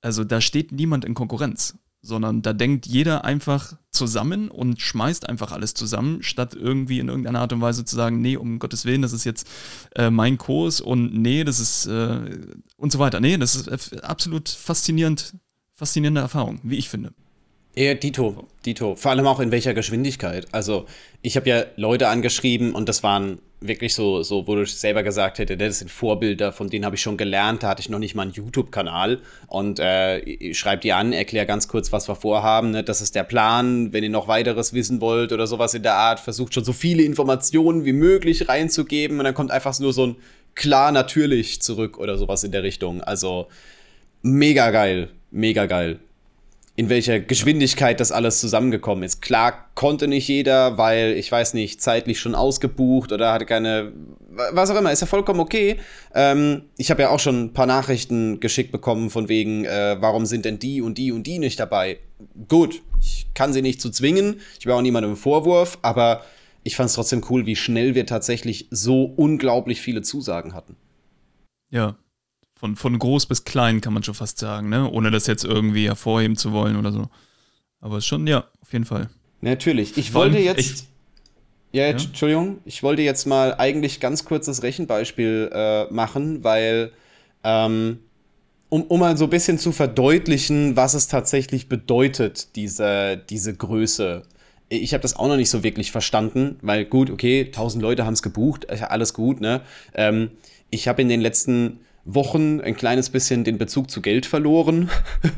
[0.00, 5.52] also da steht niemand in Konkurrenz, sondern da denkt jeder einfach zusammen und schmeißt einfach
[5.52, 9.02] alles zusammen, statt irgendwie in irgendeiner Art und Weise zu sagen, nee, um Gottes Willen,
[9.02, 9.46] das ist jetzt
[9.94, 12.40] äh, mein Kurs und nee, das ist äh,
[12.76, 13.20] und so weiter.
[13.20, 15.34] Nee, das ist absolut faszinierend,
[15.74, 17.12] faszinierende Erfahrung, wie ich finde.
[17.74, 18.96] Ja, Dito, Dito.
[18.96, 20.46] Vor allem auch in welcher Geschwindigkeit.
[20.52, 20.84] Also,
[21.22, 25.38] ich habe ja Leute angeschrieben und das waren wirklich so, so wo du selber gesagt
[25.38, 27.62] hätte, das sind Vorbilder, von denen habe ich schon gelernt.
[27.62, 29.20] Da hatte ich noch nicht mal einen YouTube-Kanal.
[29.46, 32.72] Und äh, schreibt die an, erklär ganz kurz, was wir vorhaben.
[32.72, 32.84] Ne?
[32.84, 33.94] Das ist der Plan.
[33.94, 37.02] Wenn ihr noch weiteres wissen wollt oder sowas in der Art, versucht schon so viele
[37.04, 39.18] Informationen wie möglich reinzugeben.
[39.18, 40.16] Und dann kommt einfach nur so ein
[40.54, 43.00] klar natürlich zurück oder sowas in der Richtung.
[43.00, 43.46] Also,
[44.20, 45.08] mega geil.
[45.30, 46.00] Mega geil
[46.74, 49.20] in welcher Geschwindigkeit das alles zusammengekommen ist.
[49.20, 53.92] Klar konnte nicht jeder, weil ich weiß nicht, zeitlich schon ausgebucht oder hatte keine,
[54.52, 55.76] was auch immer, ist ja vollkommen okay.
[56.14, 60.24] Ähm, ich habe ja auch schon ein paar Nachrichten geschickt bekommen von wegen, äh, warum
[60.24, 61.98] sind denn die und die und die nicht dabei?
[62.48, 66.24] Gut, ich kann sie nicht zu zwingen, ich habe auch niemandem Vorwurf, aber
[66.62, 70.76] ich fand es trotzdem cool, wie schnell wir tatsächlich so unglaublich viele Zusagen hatten.
[71.70, 71.96] Ja,
[72.62, 74.88] von, von groß bis klein kann man schon fast sagen, ne?
[74.88, 77.08] Ohne das jetzt irgendwie hervorheben zu wollen oder so.
[77.80, 79.10] Aber schon, ja, auf jeden Fall.
[79.40, 79.98] Natürlich.
[79.98, 80.60] Ich wollte jetzt.
[80.60, 80.84] Ich,
[81.72, 82.58] ja, ja, Entschuldigung.
[82.64, 86.92] Ich wollte jetzt mal eigentlich ganz kurz das Rechenbeispiel äh, machen, weil.
[87.42, 87.98] Ähm,
[88.68, 94.22] um, um mal so ein bisschen zu verdeutlichen, was es tatsächlich bedeutet, diese, diese Größe.
[94.68, 98.14] Ich habe das auch noch nicht so wirklich verstanden, weil gut, okay, 1000 Leute haben
[98.14, 99.62] es gebucht, alles gut, ne?
[99.94, 100.30] Ähm,
[100.70, 104.90] ich habe in den letzten Wochen ein kleines bisschen den Bezug zu Geld verloren.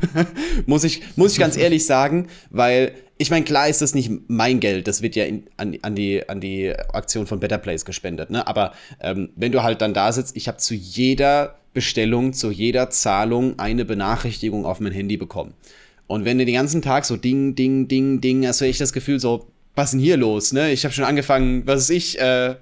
[0.67, 4.61] muss, ich, muss ich ganz ehrlich sagen, weil ich meine, klar ist das nicht mein
[4.61, 8.31] Geld, das wird ja in, an, an, die, an die Aktion von Better Place gespendet,
[8.31, 8.47] ne?
[8.47, 12.91] Aber ähm, wenn du halt dann da sitzt, ich habe zu jeder Bestellung, zu jeder
[12.91, 15.55] Zahlung eine Benachrichtigung auf mein Handy bekommen.
[16.07, 18.93] Und wenn du den ganzen Tag so Ding, Ding, Ding, Ding, hast du echt das
[18.93, 20.73] Gefühl, so, was ist denn hier los, ne?
[20.73, 22.57] Ich habe schon angefangen, was ist ich, äh,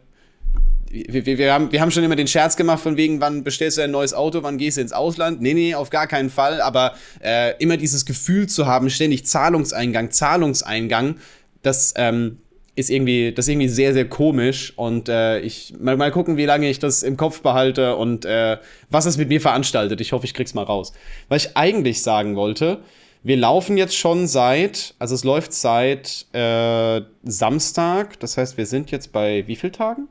[0.92, 3.83] wir, wir, haben, wir haben schon immer den Scherz gemacht von wegen, wann bestellst du
[3.83, 5.40] ein neues Auto, wann gehst du ins Ausland?
[5.40, 6.61] Nee, nee, auf gar keinen Fall.
[6.61, 11.16] Aber äh, immer dieses Gefühl zu haben, ständig Zahlungseingang, Zahlungseingang,
[11.62, 12.38] das ähm,
[12.74, 14.74] ist irgendwie, das ist irgendwie sehr, sehr komisch.
[14.76, 18.59] Und äh, ich mal, mal gucken, wie lange ich das im Kopf behalte und äh,
[18.90, 20.00] was es mit mir veranstaltet.
[20.02, 20.92] Ich hoffe, ich krieg's mal raus.
[21.28, 22.81] Was ich eigentlich sagen wollte,
[23.22, 28.20] wir laufen jetzt schon seit, also es läuft seit äh, Samstag.
[28.20, 30.09] Das heißt, wir sind jetzt bei wie vielen Tagen?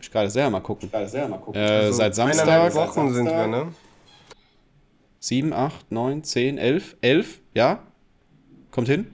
[0.00, 0.90] Ich gerade selber mal gucken.
[1.06, 1.60] Selber mal gucken.
[1.60, 2.74] Äh, also seit Samstag.
[2.74, 3.14] Wochen Samstag.
[3.14, 3.72] sind wir, ne?
[5.20, 6.96] 7, 8, 9, 10, 11.
[7.00, 7.82] 11, ja?
[8.70, 9.08] Kommt hin.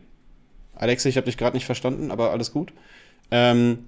[0.74, 2.72] Alexa, ich habe dich gerade nicht verstanden, aber alles gut.
[3.30, 3.86] Ähm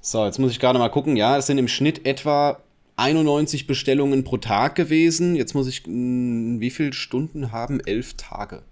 [0.00, 1.16] so, jetzt muss ich gerade mal gucken.
[1.16, 2.62] Ja, es sind im Schnitt etwa
[2.96, 5.34] 91 Bestellungen pro Tag gewesen.
[5.34, 7.80] Jetzt muss ich, mh, hm, wie viele Stunden haben?
[7.80, 8.62] Elf Tage.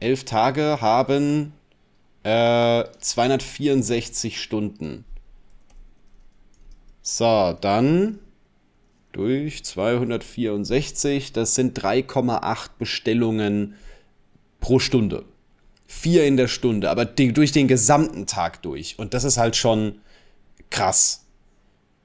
[0.00, 1.52] Elf Tage haben
[2.24, 5.04] 264 äh, Stunden.
[7.02, 8.20] So, dann
[9.10, 13.74] durch 264, das sind 3,8 Bestellungen
[14.60, 15.24] pro Stunde.
[15.86, 18.98] Vier in der Stunde, aber durch den gesamten Tag durch.
[18.98, 20.00] Und das ist halt schon
[20.70, 21.21] krass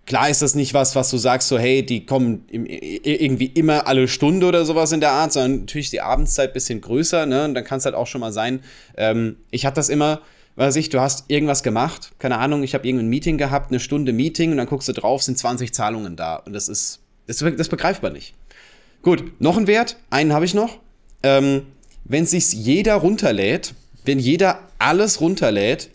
[0.08, 3.86] klar ist das nicht was, was du sagst, so, hey, die kommen im, irgendwie immer
[3.86, 7.46] alle Stunde oder sowas in der Art, sondern natürlich die Abendszeit ein bisschen größer, ne?
[7.46, 8.62] Und dann kann es halt auch schon mal sein.
[8.96, 10.22] Ähm, ich hatte das immer,
[10.56, 14.14] weiß ich, du hast irgendwas gemacht, keine Ahnung, ich habe irgendein Meeting gehabt, eine Stunde
[14.14, 16.38] Meeting und dann guckst du drauf, sind 20 Zahlungen da.
[16.38, 18.34] Und das ist, das, das begreifbar nicht.
[19.04, 20.80] Gut, noch ein Wert, einen habe ich noch.
[21.22, 21.64] Ähm,
[22.06, 23.74] wenn sich jeder runterlädt,
[24.06, 25.90] wenn jeder alles runterlädt,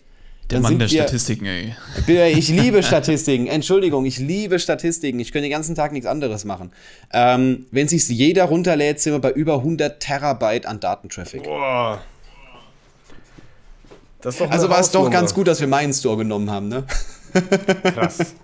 [0.53, 1.75] Der Mann der Statistiken, ey.
[2.37, 3.47] Ich liebe Statistiken.
[3.47, 5.19] Entschuldigung, ich liebe Statistiken.
[5.19, 6.71] Ich könnte den ganzen Tag nichts anderes machen.
[7.11, 11.43] Ähm, wenn sich jeder runterlädt, sind wir bei über 100 Terabyte an Datentraffic.
[11.43, 12.01] Boah.
[14.23, 16.85] also war es doch ganz gut, dass wir meinen Store genommen haben, ne?
[17.83, 18.35] Krass.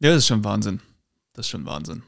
[0.00, 0.80] Ja, das ist schon Wahnsinn.
[1.34, 2.02] Das ist schon Wahnsinn.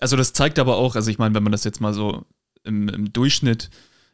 [0.00, 2.24] Also das zeigt aber auch, also ich meine, wenn man das jetzt mal so
[2.64, 3.70] im, im Durchschnitt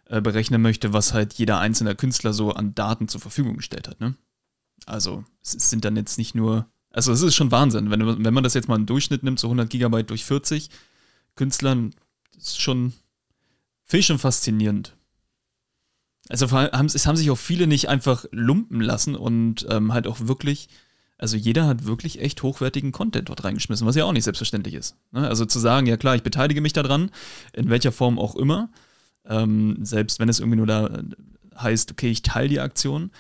[0.09, 4.01] äh, berechnen möchte, was halt jeder einzelne Künstler so an Daten zur Verfügung gestellt hat,
[4.01, 4.15] ne?
[4.85, 8.45] Also es sind dann jetzt nicht nur, also es ist schon Wahnsinn, wenn, wenn man
[8.45, 10.71] das jetzt mal im Durchschnitt nimmt, so 100 Gigabyte durch 40
[11.35, 11.95] Künstlern,
[12.37, 12.93] ist schon,
[13.85, 14.97] finde ich schon faszinierend.
[16.29, 20.21] Also haben, es haben sich auch viele nicht einfach lumpen lassen und ähm, halt auch
[20.21, 20.69] wirklich
[21.19, 24.97] also jeder hat wirklich echt hochwertigen Content dort reingeschmissen, was ja auch nicht selbstverständlich ist.
[25.13, 25.27] Ne?
[25.27, 27.11] Also zu sagen, ja klar, ich beteilige mich daran,
[27.55, 28.71] in welcher Form auch immer,
[29.29, 31.03] ähm, selbst wenn es irgendwie nur da
[31.59, 33.11] heißt, okay, ich teile die Aktion,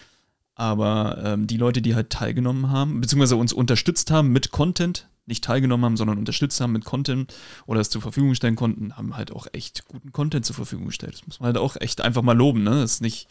[0.55, 5.43] aber ähm, die Leute, die halt teilgenommen haben, beziehungsweise uns unterstützt haben mit Content, nicht
[5.43, 7.35] teilgenommen haben, sondern unterstützt haben mit Content
[7.67, 11.15] oder es zur Verfügung stellen konnten, haben halt auch echt guten Content zur Verfügung gestellt.
[11.15, 12.71] Das muss man halt auch echt einfach mal loben, ne?
[12.71, 13.29] Das ist nicht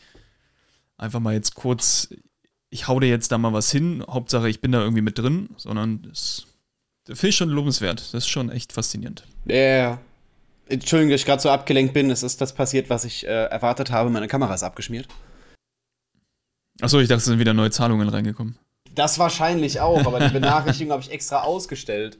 [0.97, 2.09] einfach mal jetzt kurz
[2.75, 5.49] ich hau dir jetzt da mal was hin, Hauptsache ich bin da irgendwie mit drin,
[5.55, 6.45] sondern das,
[7.05, 8.01] das finde schon lobenswert.
[8.01, 9.23] Das ist schon echt faszinierend.
[9.45, 9.99] Ja, yeah.
[10.67, 12.09] Entschuldigung, dass ich gerade so abgelenkt bin.
[12.09, 14.09] Es ist das passiert, was ich äh, erwartet habe.
[14.09, 15.07] Meine Kamera ist abgeschmiert.
[16.81, 18.57] Achso, ich dachte, es sind wieder neue Zahlungen reingekommen.
[18.93, 22.17] Das wahrscheinlich auch, aber die Benachrichtigung habe ich extra ausgestellt.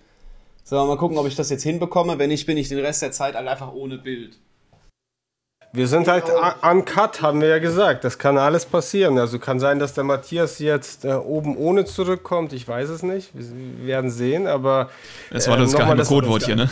[0.64, 2.18] So, mal gucken, ob ich das jetzt hinbekomme.
[2.18, 4.38] Wenn nicht, bin ich den Rest der Zeit halt einfach ohne Bild.
[5.76, 6.24] Wir sind halt
[6.62, 8.06] uncut, haben wir ja gesagt.
[8.06, 9.20] Das kann alles passieren.
[9.20, 12.54] Also kann sein, dass der Matthias jetzt äh, oben ohne zurückkommt.
[12.54, 13.32] Ich weiß es nicht.
[13.34, 14.90] Wir werden sehen, aber.
[15.32, 16.70] Es war äh, das äh, geheime das Codewort hier, ne?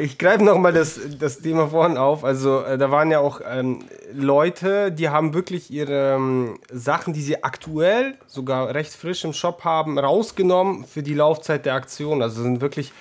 [0.00, 2.24] ich greife nochmal das, das Thema vorhin auf.
[2.24, 7.22] Also, äh, da waren ja auch ähm, Leute, die haben wirklich ihre ähm, Sachen, die
[7.22, 12.20] sie aktuell sogar recht frisch im Shop haben, rausgenommen für die Laufzeit der Aktion.
[12.20, 12.92] Also sind wirklich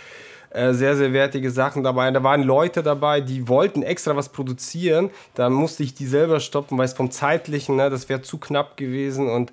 [0.52, 2.10] äh, sehr, sehr wertige Sachen dabei.
[2.12, 5.10] Da waren Leute dabei, die wollten extra was produzieren.
[5.36, 8.78] Da musste ich die selber stoppen, weil es vom zeitlichen, ne, das wäre zu knapp
[8.78, 9.52] gewesen und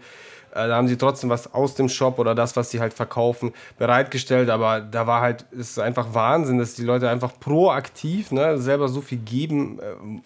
[0.56, 3.52] äh, da haben sie trotzdem was aus dem Shop oder das, was sie halt verkaufen,
[3.78, 4.48] bereitgestellt.
[4.48, 8.88] Aber da war halt, es ist einfach Wahnsinn, dass die Leute einfach proaktiv ne, selber
[8.88, 9.82] so viel geben äh,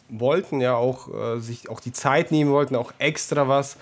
[0.08, 3.76] wollten, ja auch äh, sich auch die Zeit nehmen wollten, auch extra was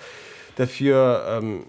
[0.56, 1.64] dafür ähm,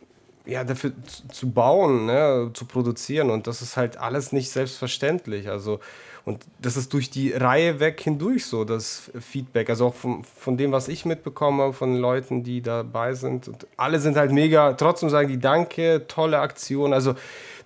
[0.49, 0.91] ja, dafür
[1.31, 3.29] zu bauen, ne, zu produzieren.
[3.29, 5.49] Und das ist halt alles nicht selbstverständlich.
[5.49, 5.79] Also,
[6.25, 9.69] und das ist durch die Reihe weg hindurch so, das Feedback.
[9.69, 13.47] Also auch von, von dem, was ich mitbekomme, von Leuten, die dabei sind.
[13.47, 16.93] Und alle sind halt mega, trotzdem sagen die Danke, tolle Aktion.
[16.93, 17.15] Also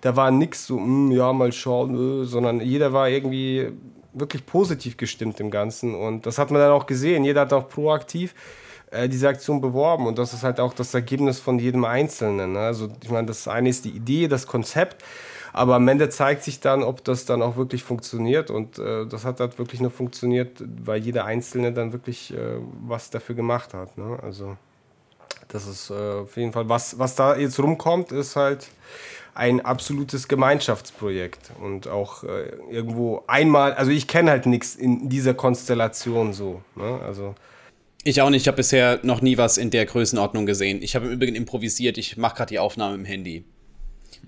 [0.00, 3.72] da war nichts so, mm, ja, mal schauen, äh, sondern jeder war irgendwie
[4.12, 5.94] wirklich positiv gestimmt im Ganzen.
[5.94, 7.24] Und das hat man dann auch gesehen.
[7.24, 8.34] Jeder hat auch proaktiv
[8.94, 12.52] äh, diese Aktion beworben und das ist halt auch das Ergebnis von jedem Einzelnen.
[12.52, 12.60] Ne?
[12.60, 15.04] Also ich meine, das eine ist die Idee, das Konzept,
[15.52, 19.24] aber am Ende zeigt sich dann, ob das dann auch wirklich funktioniert und äh, das
[19.24, 23.98] hat halt wirklich nur funktioniert, weil jeder Einzelne dann wirklich äh, was dafür gemacht hat.
[23.98, 24.18] Ne?
[24.22, 24.56] Also
[25.48, 28.68] das ist äh, auf jeden Fall, was, was da jetzt rumkommt, ist halt
[29.34, 35.34] ein absolutes Gemeinschaftsprojekt und auch äh, irgendwo einmal, also ich kenne halt nichts in dieser
[35.34, 36.62] Konstellation so.
[36.76, 37.00] Ne?
[37.04, 37.34] Also
[38.04, 38.42] ich auch nicht.
[38.42, 40.82] Ich habe bisher noch nie was in der Größenordnung gesehen.
[40.82, 41.98] Ich habe im Übrigen improvisiert.
[41.98, 43.44] Ich mache gerade die Aufnahme im Handy.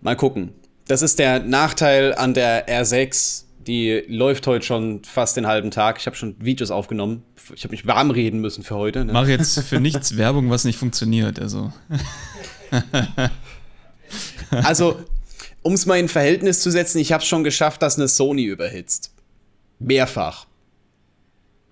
[0.00, 0.52] Mal gucken.
[0.88, 3.44] Das ist der Nachteil an der R6.
[3.66, 5.98] Die läuft heute schon fast den halben Tag.
[5.98, 7.24] Ich habe schon Videos aufgenommen.
[7.54, 9.04] Ich habe mich warm reden müssen für heute.
[9.04, 9.12] Ne?
[9.12, 11.40] Mach jetzt für nichts Werbung, was nicht funktioniert.
[11.40, 11.72] Also,
[14.50, 15.00] also
[15.62, 18.44] um es mal in Verhältnis zu setzen, ich habe es schon geschafft, dass eine Sony
[18.44, 19.12] überhitzt.
[19.80, 20.46] Mehrfach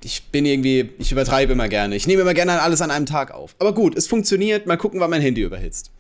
[0.05, 1.97] ich bin irgendwie, ich übertreibe immer gerne.
[1.97, 3.55] Ich nehme immer gerne alles an einem Tag auf.
[3.59, 4.67] Aber gut, es funktioniert.
[4.67, 5.91] Mal gucken, wann mein Handy überhitzt.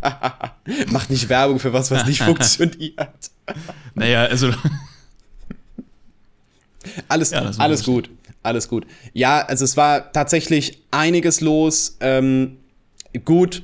[0.90, 3.30] Macht nicht Werbung für was, was nicht funktioniert.
[3.94, 4.52] naja, also.
[7.08, 8.10] alles, ja, alles gut.
[8.42, 8.86] Alles gut.
[9.12, 11.96] Ja, also es war tatsächlich einiges los.
[12.00, 12.58] Ähm,
[13.24, 13.62] gut,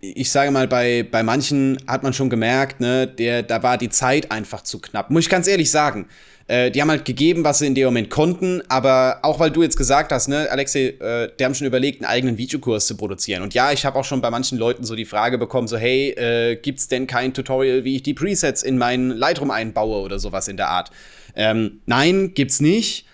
[0.00, 3.90] ich sage mal, bei, bei manchen hat man schon gemerkt, ne, der, da war die
[3.90, 5.10] Zeit einfach zu knapp.
[5.10, 6.06] Muss ich ganz ehrlich sagen.
[6.46, 9.62] Äh, die haben halt gegeben, was sie in dem Moment konnten, aber auch weil du
[9.62, 13.42] jetzt gesagt hast, ne, Alexei, äh, die haben schon überlegt, einen eigenen Videokurs zu produzieren.
[13.42, 16.10] Und ja, ich habe auch schon bei manchen Leuten so die Frage bekommen, so, hey,
[16.10, 20.48] äh, gibt's denn kein Tutorial, wie ich die Presets in meinen Lightroom einbaue oder sowas
[20.48, 20.90] in der Art?
[21.34, 23.06] Ähm, nein, gibt's nicht.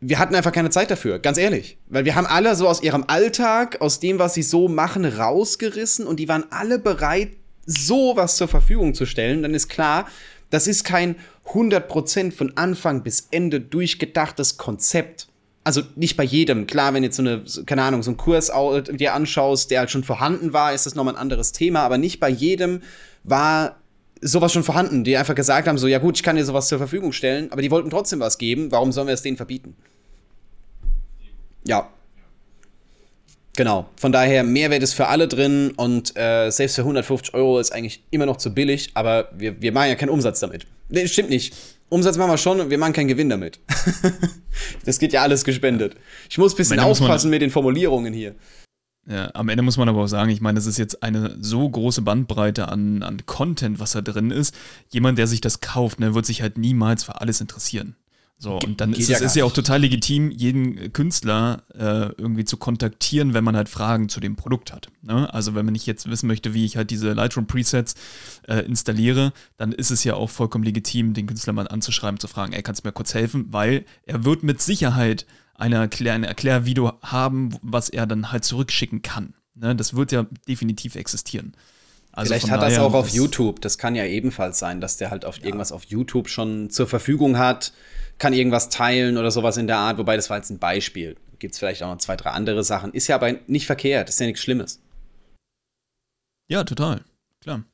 [0.00, 1.78] Wir hatten einfach keine Zeit dafür, ganz ehrlich.
[1.88, 6.06] Weil wir haben alle so aus ihrem Alltag, aus dem, was sie so machen, rausgerissen
[6.06, 7.30] und die waren alle bereit,
[7.64, 9.42] sowas zur Verfügung zu stellen.
[9.42, 10.06] Dann ist klar,
[10.54, 11.16] das ist kein
[11.48, 15.26] 100% von Anfang bis Ende durchgedachtes Konzept.
[15.64, 16.66] Also nicht bei jedem.
[16.66, 18.52] Klar, wenn jetzt so eine, keine Ahnung, so ein Kurs
[18.92, 21.80] dir anschaust, der halt schon vorhanden war, ist das nochmal ein anderes Thema.
[21.80, 22.82] Aber nicht bei jedem
[23.24, 23.80] war
[24.20, 26.78] sowas schon vorhanden, die einfach gesagt haben, so, ja gut, ich kann dir sowas zur
[26.78, 29.74] Verfügung stellen, aber die wollten trotzdem was geben, warum sollen wir es denen verbieten?
[31.66, 31.90] Ja.
[33.56, 33.88] Genau.
[33.96, 38.02] Von daher, Mehrwert ist für alle drin und äh, selbst für 150 Euro ist eigentlich
[38.10, 40.66] immer noch zu billig, aber wir, wir machen ja keinen Umsatz damit.
[40.88, 41.54] Nee, stimmt nicht.
[41.88, 43.60] Umsatz machen wir schon und wir machen keinen Gewinn damit.
[44.84, 45.94] das geht ja alles gespendet.
[46.28, 48.34] Ich muss ein bisschen aufpassen mit den Formulierungen hier.
[49.06, 51.68] Ja, am Ende muss man aber auch sagen, ich meine, es ist jetzt eine so
[51.68, 54.54] große Bandbreite an, an Content, was da drin ist.
[54.90, 57.96] Jemand, der sich das kauft, ne, wird sich halt niemals für alles interessieren.
[58.36, 62.44] So, und dann ist ja es ist ja auch total legitim, jeden Künstler äh, irgendwie
[62.44, 64.88] zu kontaktieren, wenn man halt Fragen zu dem Produkt hat.
[65.02, 65.32] Ne?
[65.32, 67.94] Also wenn man nicht jetzt wissen möchte, wie ich halt diese Lightroom-Presets
[68.48, 72.52] äh, installiere, dann ist es ja auch vollkommen legitim, den Künstler mal anzuschreiben, zu fragen,
[72.52, 73.46] ey, kannst du mir kurz helfen?
[73.50, 79.02] Weil er wird mit Sicherheit eine Erklär ein Erklärvideo haben, was er dann halt zurückschicken
[79.02, 79.34] kann.
[79.54, 79.76] Ne?
[79.76, 81.54] Das wird ja definitiv existieren.
[82.12, 83.60] Also Vielleicht hat das auch auf YouTube.
[83.60, 85.46] Das kann ja ebenfalls sein, dass der halt auf ja.
[85.46, 87.72] irgendwas auf YouTube schon zur Verfügung hat,
[88.18, 89.98] kann irgendwas teilen oder sowas in der Art.
[89.98, 91.16] Wobei das war jetzt ein Beispiel.
[91.38, 92.92] Gibt es vielleicht auch noch zwei, drei andere Sachen.
[92.92, 94.08] Ist ja aber nicht verkehrt.
[94.08, 94.80] Ist ja nichts Schlimmes.
[96.48, 97.04] Ja, total.
[97.40, 97.64] Klar.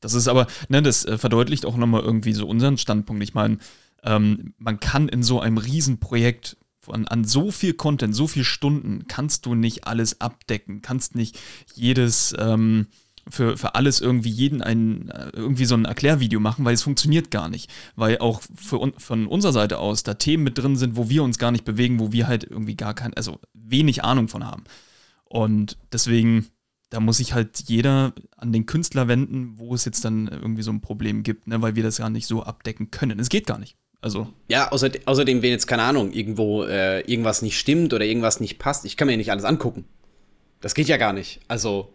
[0.00, 3.22] Das ist aber, ne, das äh, verdeutlicht auch nochmal irgendwie so unseren Standpunkt.
[3.22, 3.58] Ich meine,
[4.02, 9.06] ähm, man kann in so einem Riesenprojekt von, an so viel Content, so viel Stunden
[9.06, 11.38] kannst du nicht alles abdecken, kannst nicht
[11.74, 12.88] jedes ähm,
[13.28, 17.30] für, für alles irgendwie jeden ein äh, irgendwie so ein Erklärvideo machen, weil es funktioniert
[17.30, 17.70] gar nicht.
[17.96, 21.38] Weil auch für, von unserer Seite aus da Themen mit drin sind, wo wir uns
[21.38, 24.64] gar nicht bewegen, wo wir halt irgendwie gar kein, also wenig Ahnung von haben.
[25.24, 26.46] Und deswegen,
[26.90, 30.70] da muss sich halt jeder an den Künstler wenden, wo es jetzt dann irgendwie so
[30.70, 33.18] ein Problem gibt, ne, weil wir das gar nicht so abdecken können.
[33.18, 33.76] Es geht gar nicht.
[34.02, 34.28] Also.
[34.48, 38.58] Ja, außerdem, außerdem, wenn jetzt, keine Ahnung, irgendwo äh, irgendwas nicht stimmt oder irgendwas nicht
[38.58, 39.84] passt, ich kann mir ja nicht alles angucken.
[40.60, 41.40] Das geht ja gar nicht.
[41.48, 41.92] Also.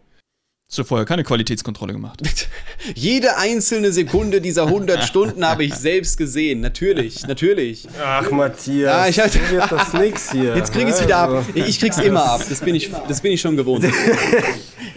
[0.70, 2.22] Hast du vorher keine Qualitätskontrolle gemacht?
[2.94, 6.60] Jede einzelne Sekunde dieser 100 Stunden habe ich selbst gesehen.
[6.60, 7.88] Natürlich, natürlich.
[8.04, 8.94] Ach, Matthias.
[8.94, 10.58] Ah, ich halt, wird das nix hier.
[10.58, 11.30] Jetzt krieg ich es wieder ab.
[11.30, 11.52] Also.
[11.54, 12.42] Ich krieg's immer ab.
[12.50, 13.86] Das bin ich, das bin ich schon gewohnt.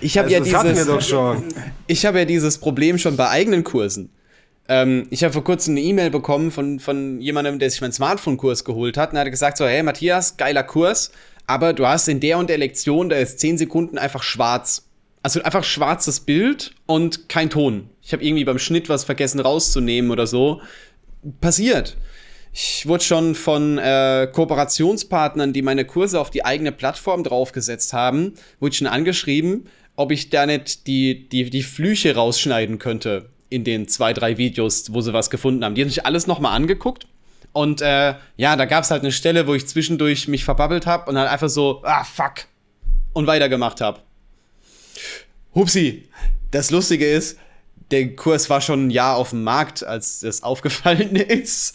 [0.03, 0.53] Ich habe also, ja dieses.
[0.55, 1.45] Das hatten wir doch schon.
[1.87, 4.09] Ich habe ja dieses Problem schon bei eigenen Kursen.
[4.67, 8.65] Ähm, ich habe vor kurzem eine E-Mail bekommen von, von jemandem, der sich meinen Smartphone-Kurs
[8.65, 9.11] geholt hat.
[9.11, 11.13] Und er hat gesagt so, hey Matthias, geiler Kurs,
[11.47, 14.90] aber du hast in der und der Lektion, da ist 10 Sekunden einfach schwarz.
[15.23, 17.91] Also einfach schwarzes Bild und kein Ton.
[18.03, 20.63] Ich habe irgendwie beim Schnitt was vergessen rauszunehmen oder so.
[21.41, 21.97] Passiert.
[22.53, 28.35] Ich wurde schon von äh, Kooperationspartnern, die meine Kurse auf die eigene Plattform draufgesetzt haben,
[28.59, 33.87] wurde schon angeschrieben, ob ich da nicht die, die, die Flüche rausschneiden könnte in den
[33.89, 35.75] zwei, drei Videos, wo sie was gefunden haben.
[35.75, 37.07] Die haben sich alles nochmal angeguckt.
[37.53, 41.11] Und äh, ja, da gab es halt eine Stelle, wo ich zwischendurch mich verbabbelt habe
[41.11, 42.47] und halt einfach so, ah, fuck.
[43.13, 44.01] Und weitergemacht habe.
[45.55, 46.09] Hupsi.
[46.51, 47.39] Das Lustige ist,
[47.91, 51.75] der Kurs war schon ein Jahr auf dem Markt, als das aufgefallen ist.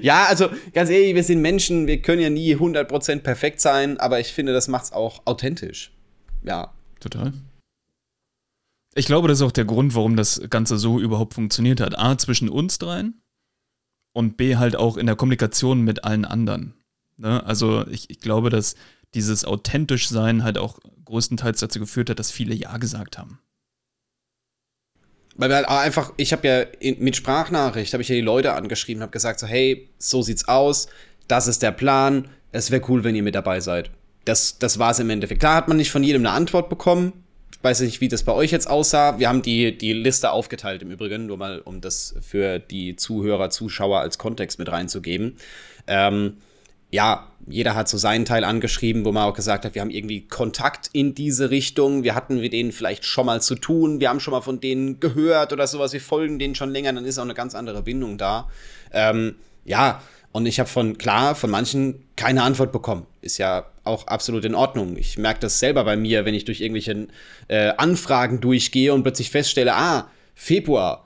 [0.00, 4.20] ja, also ganz ehrlich, wir sind Menschen, wir können ja nie 100% perfekt sein, aber
[4.20, 5.92] ich finde, das macht's auch authentisch.
[6.42, 6.72] Ja.
[7.00, 7.32] Total.
[8.94, 11.98] Ich glaube, das ist auch der Grund, warum das Ganze so überhaupt funktioniert hat.
[11.98, 13.20] A, zwischen uns dreien
[14.14, 16.74] und B, halt auch in der Kommunikation mit allen anderen.
[17.18, 17.44] Ne?
[17.44, 18.74] Also ich, ich glaube, dass
[19.14, 23.38] dieses authentisch sein halt auch größtenteils dazu geführt hat, dass viele Ja gesagt haben.
[25.36, 28.54] Weil wir halt einfach, ich habe ja in, mit Sprachnachricht, habe ich ja die Leute
[28.54, 30.88] angeschrieben, habe gesagt so, hey, so sieht's aus,
[31.28, 33.90] das ist der Plan, es wäre cool, wenn ihr mit dabei seid.
[34.24, 35.40] Das, das war es im Endeffekt.
[35.40, 37.12] Klar hat man nicht von jedem eine Antwort bekommen,
[37.66, 39.18] weiß nicht, wie das bei euch jetzt aussah.
[39.18, 43.50] Wir haben die, die Liste aufgeteilt im Übrigen, nur mal, um das für die Zuhörer,
[43.50, 45.36] Zuschauer als Kontext mit reinzugeben.
[45.86, 46.38] Ähm,
[46.96, 50.26] ja, jeder hat so seinen Teil angeschrieben, wo man auch gesagt hat, wir haben irgendwie
[50.26, 52.04] Kontakt in diese Richtung.
[52.04, 54.00] Wir hatten mit denen vielleicht schon mal zu tun.
[54.00, 55.92] Wir haben schon mal von denen gehört oder sowas.
[55.92, 56.94] Wir folgen denen schon länger.
[56.94, 58.48] Dann ist auch eine ganz andere Bindung da.
[58.92, 59.34] Ähm,
[59.66, 60.00] ja,
[60.32, 63.06] und ich habe von, klar, von manchen keine Antwort bekommen.
[63.20, 64.96] Ist ja auch absolut in Ordnung.
[64.96, 67.08] Ich merke das selber bei mir, wenn ich durch irgendwelche
[67.48, 71.05] äh, Anfragen durchgehe und plötzlich feststelle, ah, Februar,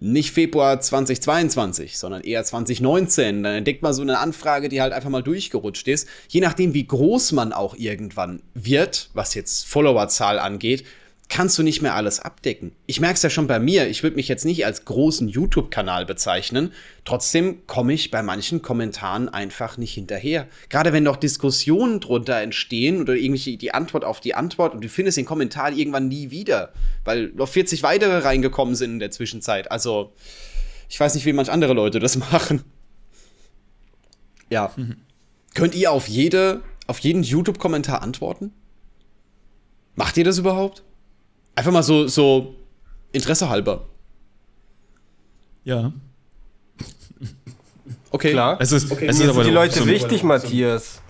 [0.00, 3.42] nicht Februar 2022, sondern eher 2019.
[3.42, 6.08] Dann entdeckt man so eine Anfrage, die halt einfach mal durchgerutscht ist.
[6.28, 10.84] Je nachdem, wie groß man auch irgendwann wird, was jetzt Followerzahl angeht,
[11.28, 12.72] kannst du nicht mehr alles abdecken.
[12.86, 16.06] Ich merke es ja schon bei mir, ich würde mich jetzt nicht als großen YouTube-Kanal
[16.06, 16.72] bezeichnen,
[17.04, 20.48] trotzdem komme ich bei manchen Kommentaren einfach nicht hinterher.
[20.70, 24.88] Gerade wenn noch Diskussionen drunter entstehen oder irgendwie die Antwort auf die Antwort und du
[24.88, 26.72] findest den Kommentar irgendwann nie wieder,
[27.04, 29.70] weil noch 40 weitere reingekommen sind in der Zwischenzeit.
[29.70, 30.14] Also,
[30.88, 32.64] ich weiß nicht, wie manch andere Leute das machen.
[34.48, 34.72] Ja.
[34.76, 34.96] Mhm.
[35.54, 38.52] Könnt ihr auf jede, auf jeden YouTube-Kommentar antworten?
[39.94, 40.84] Macht ihr das überhaupt?
[41.58, 42.54] Einfach mal so, so
[43.10, 43.86] Interesse halber.
[45.64, 45.92] Ja.
[48.12, 48.30] Okay.
[48.30, 48.58] Klar.
[48.60, 51.02] Es ist, Okay, es mir ist aber sind die Leute so- wichtig, Matthias.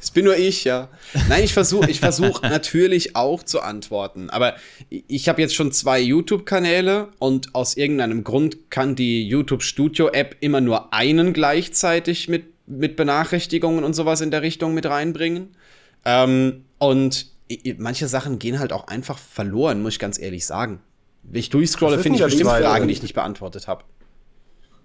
[0.00, 0.88] Es bin nur ich, ja.
[1.28, 4.30] Nein, ich versuche ich versuch natürlich auch zu antworten.
[4.30, 4.54] Aber
[4.88, 10.60] ich habe jetzt schon zwei YouTube-Kanäle und aus irgendeinem Grund kann die YouTube Studio-App immer
[10.60, 15.56] nur einen gleichzeitig mit, mit Benachrichtigungen und sowas in der Richtung mit reinbringen.
[16.04, 17.31] Ähm, und
[17.78, 20.80] manche Sachen gehen halt auch einfach verloren, muss ich ganz ehrlich sagen.
[21.22, 22.50] Wenn ich durchscrolle, finde ich denn bestimmt?
[22.50, 23.84] Fragen, die ich nicht beantwortet habe.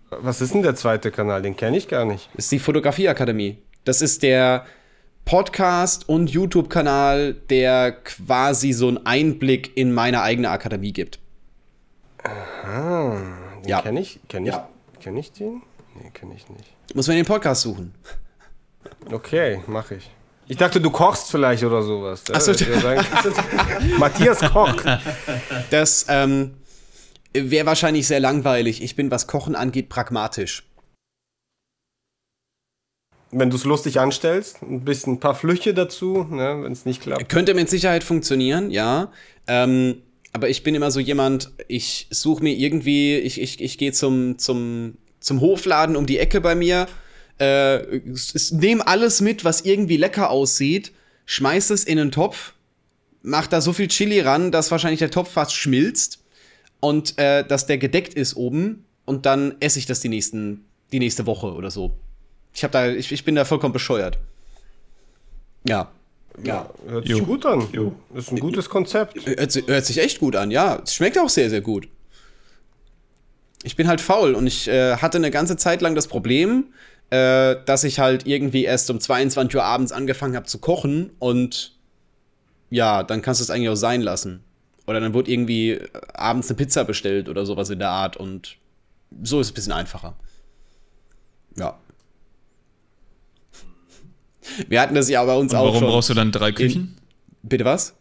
[0.09, 1.41] Was ist denn der zweite Kanal?
[1.41, 2.29] Den kenne ich gar nicht.
[2.37, 3.57] ist die Fotografieakademie.
[3.83, 4.65] Das ist der
[5.25, 11.19] Podcast und YouTube-Kanal, der quasi so einen Einblick in meine eigene Akademie gibt.
[12.23, 13.81] Den Ja.
[13.81, 14.69] kenne ich, kenn ich, Ja.
[15.01, 15.61] kenn ich den?
[15.95, 16.73] Nee, kenne ich nicht.
[16.95, 17.93] Muss man den Podcast suchen.
[19.11, 20.09] Okay, mache ich.
[20.49, 22.23] Ich dachte, du kochst vielleicht oder sowas.
[22.31, 22.53] Ach so.
[22.53, 23.05] Das wäre sein-
[23.97, 24.85] Matthias kocht.
[25.69, 26.53] Das ähm,
[27.33, 28.81] wäre wahrscheinlich sehr langweilig.
[28.81, 30.63] Ich bin, was Kochen angeht, pragmatisch.
[33.31, 37.01] Wenn du es lustig anstellst, ein bisschen ein paar Flüche dazu, ne, wenn es nicht
[37.01, 37.27] klappt.
[37.27, 39.11] Könnte mit Sicherheit funktionieren, ja.
[39.47, 43.91] Ähm, aber ich bin immer so jemand, ich suche mir irgendwie, ich, ich, ich gehe
[43.91, 46.87] zum, zum, zum Hofladen um die Ecke bei mir,
[47.39, 48.01] äh,
[48.51, 50.91] nehme alles mit, was irgendwie lecker aussieht,
[51.25, 52.53] schmeiß es in einen Topf,
[53.21, 56.23] mach da so viel Chili ran, dass wahrscheinlich der Topf fast schmilzt
[56.79, 60.99] und äh, dass der gedeckt ist oben und dann esse ich das die, nächsten, die
[60.99, 61.91] nächste Woche oder so.
[62.53, 64.17] Ich, hab da, ich, ich bin da vollkommen bescheuert.
[65.67, 65.91] Ja.
[66.43, 66.69] Ja.
[66.87, 67.25] Hört sich Jo.
[67.25, 67.67] gut an.
[68.13, 69.25] Das ist ein gutes Konzept.
[69.25, 70.81] Hört, si- hört sich echt gut an, ja.
[70.83, 71.87] Es schmeckt auch sehr, sehr gut.
[73.63, 76.65] Ich bin halt faul und ich äh, hatte eine ganze Zeit lang das Problem,
[77.09, 81.73] äh, dass ich halt irgendwie erst um 22 Uhr abends angefangen habe zu kochen und
[82.69, 84.43] ja, dann kannst du es eigentlich auch sein lassen.
[84.87, 88.57] Oder dann wurde irgendwie äh, abends eine Pizza bestellt oder sowas in der Art und
[89.23, 90.15] so ist es ein bisschen einfacher.
[91.57, 91.77] Ja.
[94.67, 95.87] Wir hatten das ja bei uns Und auch warum schon.
[95.89, 96.97] brauchst du dann drei Küchen?
[97.43, 97.93] Bitte was?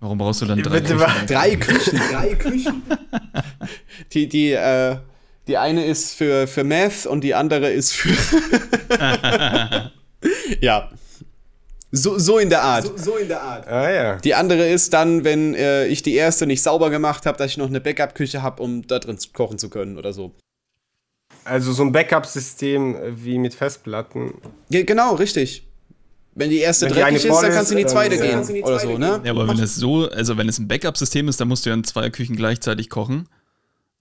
[0.00, 1.00] Warum brauchst du dann drei Bitte Küchen?
[1.00, 1.26] was?
[1.26, 2.82] Drei Küchen, drei Küchen.
[4.12, 4.96] Die, die, äh,
[5.50, 8.16] die eine ist für, für Meth und die andere ist für.
[10.60, 10.90] ja.
[11.92, 12.98] So, so in der Art.
[12.98, 13.66] So, in der Art.
[13.66, 14.16] Ah ja.
[14.18, 17.56] Die andere ist dann, wenn äh, ich die erste nicht sauber gemacht habe, dass ich
[17.56, 20.32] noch eine Backup-Küche habe, um da drin zu- kochen zu können oder so.
[21.44, 24.34] Also so ein Backup-System äh, wie mit Festplatten.
[24.68, 25.66] Ja, genau, richtig.
[26.36, 28.46] Wenn die erste Wenn die dreckig eine ist, dann kannst du in die zweite dann,
[28.46, 28.56] gehen.
[28.56, 28.64] ja.
[28.64, 29.20] Oder so, ne?
[29.24, 31.74] Ja, aber wenn es so, also wenn es ein Backup-System ist, dann musst du ja
[31.74, 33.26] in zwei Küchen gleichzeitig kochen,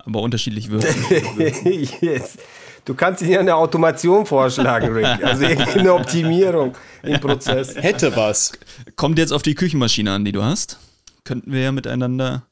[0.06, 0.96] aber unterschiedlich würzen.
[2.02, 2.38] yes.
[2.86, 5.24] Du kannst dir eine Automation vorschlagen, Rick.
[5.24, 7.76] Also irgendeine Optimierung im Prozess.
[7.76, 8.54] Hätte was.
[8.96, 10.80] Kommt jetzt auf die Küchenmaschine an, die du hast.
[11.24, 12.48] Könnten wir ja miteinander.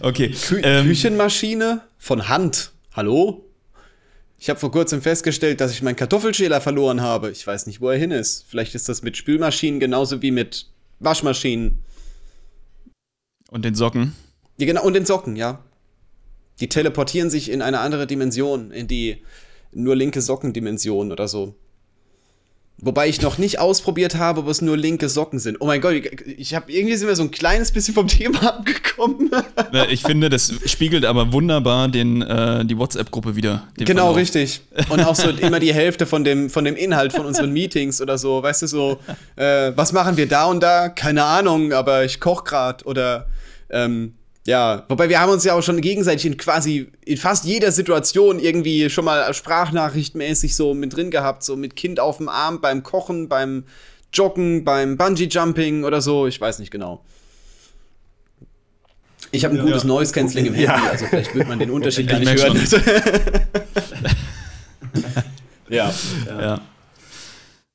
[0.00, 0.30] okay.
[0.30, 2.72] Kü ähm, Küchenmaschine von Hand.
[2.94, 3.44] Hallo?
[4.40, 7.30] Ich habe vor kurzem festgestellt, dass ich meinen Kartoffelschäler verloren habe.
[7.30, 8.46] Ich weiß nicht, wo er hin ist.
[8.48, 10.66] Vielleicht ist das mit Spülmaschinen genauso wie mit
[11.00, 11.78] Waschmaschinen.
[13.50, 14.14] und den Socken.
[14.58, 15.64] Ja, genau, und den Socken, ja.
[16.60, 19.22] Die teleportieren sich in eine andere Dimension, in die
[19.72, 21.54] nur linke Sockendimension oder so.
[22.80, 25.56] Wobei ich noch nicht ausprobiert habe, ob es nur linke Socken sind.
[25.60, 29.30] Oh mein Gott, ich, habe irgendwie sind wir so ein kleines bisschen vom Thema abgekommen.
[29.90, 33.66] Ich finde, das spiegelt aber wunderbar den, äh, die WhatsApp-Gruppe wieder.
[33.76, 34.16] Genau, Verlauf.
[34.16, 34.60] richtig.
[34.90, 38.16] Und auch so immer die Hälfte von dem, von dem Inhalt von unseren Meetings oder
[38.16, 38.44] so.
[38.44, 38.98] Weißt du, so,
[39.34, 40.88] äh, was machen wir da und da?
[40.88, 43.26] Keine Ahnung, aber ich koch grad oder
[43.70, 44.14] ähm,
[44.46, 44.84] ja.
[44.88, 48.88] Wobei wir haben uns ja auch schon gegenseitig in quasi in fast jeder Situation irgendwie
[48.90, 53.28] schon mal sprachnachrichtmäßig so mit drin gehabt, so mit Kind auf dem Arm beim Kochen,
[53.28, 53.64] beim
[54.12, 56.26] Joggen, beim Bungee-Jumping oder so.
[56.26, 57.04] Ich weiß nicht genau.
[59.30, 60.82] Ich habe ein gutes Noise Cancelling im Handy, Ja.
[60.90, 62.58] also vielleicht wird man den Unterschied gar Ich nicht hören.
[65.68, 65.92] ja.
[66.26, 66.60] Ja.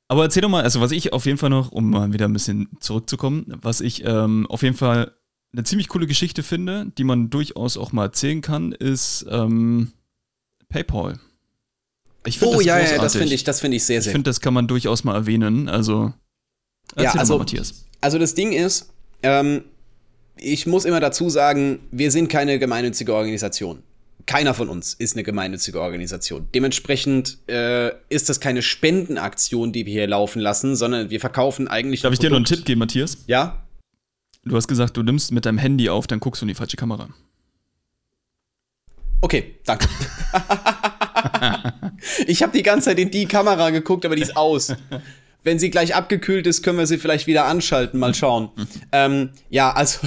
[0.08, 2.32] Aber erzähl doch mal, also was ich auf jeden Fall noch, um mal wieder ein
[2.32, 5.12] bisschen zurückzukommen, was ich ähm, auf jeden Fall
[5.54, 9.92] eine ziemlich coole Geschichte finde, die man durchaus auch mal erzählen kann, ist ähm,
[10.68, 11.18] PayPal.
[12.26, 13.18] Ich Oh ja, ja, das großartig.
[13.20, 14.12] finde ich, das finde ich sehr, Ich sehr.
[14.12, 15.68] finde, das kann man durchaus mal erwähnen.
[15.68, 16.12] Also,
[16.98, 17.84] Ja, also- mal, Matthias.
[18.00, 18.90] Also das Ding ist,
[19.22, 19.64] ähm,
[20.36, 23.82] ich muss immer dazu sagen, wir sind keine gemeinnützige Organisation.
[24.26, 26.48] Keiner von uns ist eine gemeinnützige Organisation.
[26.54, 32.00] Dementsprechend äh, ist das keine Spendenaktion, die wir hier laufen lassen, sondern wir verkaufen eigentlich.
[32.00, 32.46] Darf ich dir noch einen.
[32.46, 33.18] Tipp geben, Matthias?
[33.26, 33.63] Ja?
[34.44, 36.76] Du hast gesagt, du nimmst mit deinem Handy auf, dann guckst du in die falsche
[36.76, 37.08] Kamera.
[39.20, 39.88] Okay, danke.
[42.26, 44.74] Ich habe die ganze Zeit in die Kamera geguckt, aber die ist aus.
[45.42, 47.98] Wenn sie gleich abgekühlt ist, können wir sie vielleicht wieder anschalten.
[47.98, 48.50] Mal schauen.
[48.92, 50.00] ähm, ja, also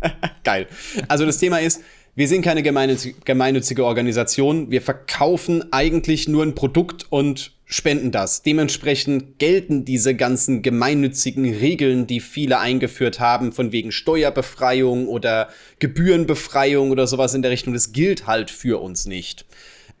[0.44, 0.66] geil.
[1.08, 1.82] Also das Thema ist,
[2.14, 4.70] wir sind keine gemeinnützige Organisation.
[4.70, 8.42] Wir verkaufen eigentlich nur ein Produkt und spenden das.
[8.42, 15.48] Dementsprechend gelten diese ganzen gemeinnützigen Regeln, die viele eingeführt haben, von wegen Steuerbefreiung oder
[15.78, 19.44] Gebührenbefreiung oder sowas in der Richtung, das gilt halt für uns nicht.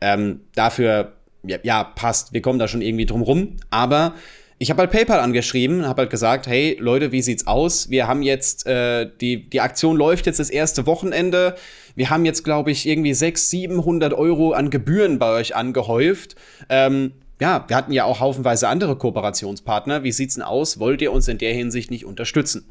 [0.00, 4.14] Ähm, dafür, ja, ja, passt, wir kommen da schon irgendwie drum rum, aber
[4.58, 7.90] ich habe halt PayPal angeschrieben, habe halt gesagt, hey Leute, wie sieht's aus?
[7.90, 11.54] Wir haben jetzt, äh, die, die Aktion läuft jetzt das erste Wochenende.
[11.94, 16.34] Wir haben jetzt, glaube ich, irgendwie 600, 700 Euro an Gebühren bei euch angehäuft.
[16.68, 20.02] Ähm, ja, wir hatten ja auch haufenweise andere Kooperationspartner.
[20.02, 20.80] Wie sieht's denn aus?
[20.80, 22.66] Wollt ihr uns in der Hinsicht nicht unterstützen?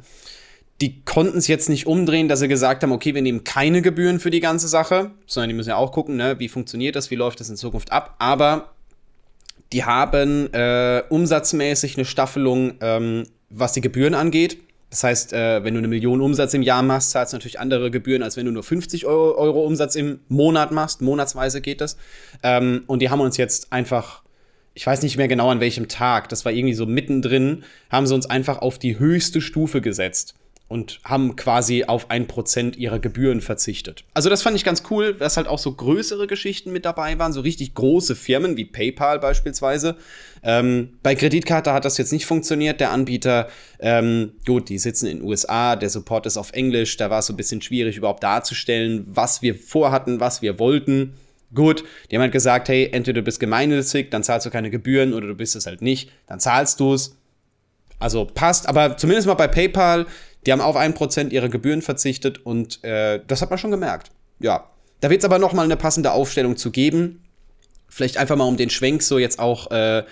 [0.82, 4.20] Die konnten es jetzt nicht umdrehen, dass sie gesagt haben, okay, wir nehmen keine Gebühren
[4.20, 7.16] für die ganze Sache, sondern die müssen ja auch gucken, ne, wie funktioniert das, wie
[7.16, 8.16] läuft das in Zukunft ab.
[8.20, 8.74] Aber
[9.74, 14.58] die haben äh, umsatzmäßig eine Staffelung, ähm, was die Gebühren angeht.
[14.90, 17.92] Das heißt, äh, wenn du eine Million Umsatz im Jahr machst, zahlst du natürlich andere
[17.92, 21.02] Gebühren, als wenn du nur 50 Euro, Euro Umsatz im Monat machst.
[21.02, 21.98] Monatsweise geht das.
[22.44, 24.24] Ähm, und die haben uns jetzt einfach
[24.74, 28.14] ich weiß nicht mehr genau an welchem Tag, das war irgendwie so mittendrin, haben sie
[28.14, 30.36] uns einfach auf die höchste Stufe gesetzt
[30.68, 34.04] und haben quasi auf ein Prozent ihrer Gebühren verzichtet.
[34.14, 37.32] Also das fand ich ganz cool, dass halt auch so größere Geschichten mit dabei waren,
[37.32, 39.96] so richtig große Firmen wie PayPal beispielsweise.
[40.44, 42.82] Ähm, bei Kreditkarte hat das jetzt nicht funktioniert.
[42.82, 43.48] Der Anbieter,
[43.80, 47.28] ähm, gut, die sitzen in den USA, der Support ist auf Englisch, da war es
[47.28, 51.14] so ein bisschen schwierig überhaupt darzustellen, was wir vorhatten, was wir wollten.
[51.54, 55.14] Gut, die haben halt gesagt, hey, entweder du bist gemeinnützig, dann zahlst du keine Gebühren
[55.14, 57.16] oder du bist es halt nicht, dann zahlst du es.
[58.00, 60.06] Also passt, aber zumindest mal bei PayPal,
[60.48, 64.12] die haben auf ein Prozent ihrer Gebühren verzichtet und äh, das hat man schon gemerkt.
[64.40, 64.72] Ja,
[65.02, 67.24] da wird es aber noch mal eine passende Aufstellung zu geben.
[67.90, 70.04] Vielleicht einfach mal um den Schwenk so jetzt auch äh,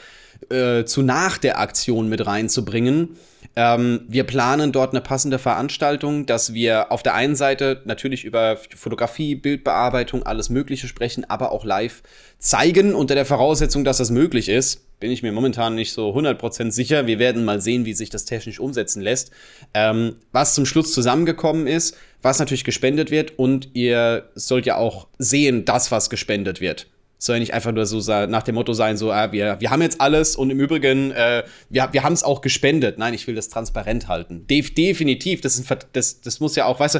[0.50, 3.18] äh, zu nach der Aktion mit reinzubringen.
[3.56, 8.58] Ähm, wir planen dort eine passende Veranstaltung, dass wir auf der einen Seite natürlich über
[8.76, 12.04] Fotografie, Bildbearbeitung, alles Mögliche sprechen, aber auch live
[12.40, 14.85] zeigen unter der Voraussetzung, dass das möglich ist.
[15.00, 17.08] Bin ich mir momentan nicht so 100% sicher.
[17.08, 19.32] Wir werden mal sehen, wie sich das technisch umsetzen lässt.
[19.74, 25.08] Ähm, was zum Schluss zusammengekommen ist, was natürlich gespendet wird und ihr sollt ja auch
[25.18, 26.88] sehen, dass was gespendet wird
[27.26, 29.82] soll ja nicht einfach nur so nach dem Motto sein, so, ah, wir, wir haben
[29.82, 32.98] jetzt alles und im Übrigen, äh, wir, wir haben es auch gespendet.
[32.98, 34.46] Nein, ich will das transparent halten.
[34.48, 37.00] De definitiv, das, ist das, das muss ja auch, weißt du,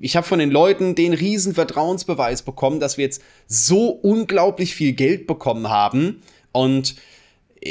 [0.00, 4.92] ich habe von den Leuten den riesen Vertrauensbeweis bekommen, dass wir jetzt so unglaublich viel
[4.92, 6.22] Geld bekommen haben
[6.52, 6.96] und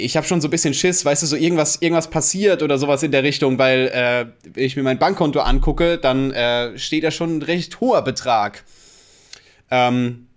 [0.04, 3.04] ich habe schon so ein bisschen Schiss, weißt du, so irgendwas, irgendwas passiert oder sowas
[3.04, 7.12] in der Richtung, weil äh, wenn ich mir mein Bankkonto angucke, dann äh, steht da
[7.12, 8.64] schon ein recht hoher Betrag.
[9.72, 10.28] Ähm,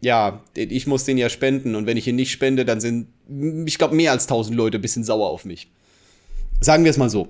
[0.00, 3.08] ja, ich muss den ja spenden und wenn ich ihn nicht spende, dann sind,
[3.66, 5.70] ich glaube, mehr als 1000 Leute ein bisschen sauer auf mich.
[6.60, 7.28] Sagen wir es mal so.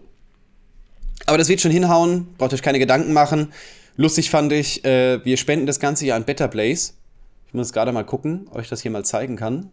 [1.26, 3.52] Aber das wird schon hinhauen, braucht euch keine Gedanken machen.
[3.96, 6.94] Lustig fand ich, äh, wir spenden das Ganze ja an Better Place.
[7.46, 9.70] Ich muss gerade mal gucken, ob ich das hier mal zeigen kann.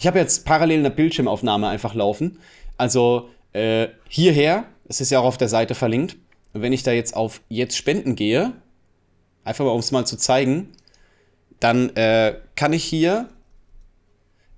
[0.00, 2.38] Ich habe jetzt parallel eine Bildschirmaufnahme einfach laufen.
[2.78, 6.16] Also äh, hierher, es ist ja auch auf der Seite verlinkt.
[6.54, 8.54] Und wenn ich da jetzt auf Jetzt spenden gehe,
[9.44, 10.70] einfach mal um es mal zu zeigen,
[11.60, 13.28] dann äh, kann ich hier,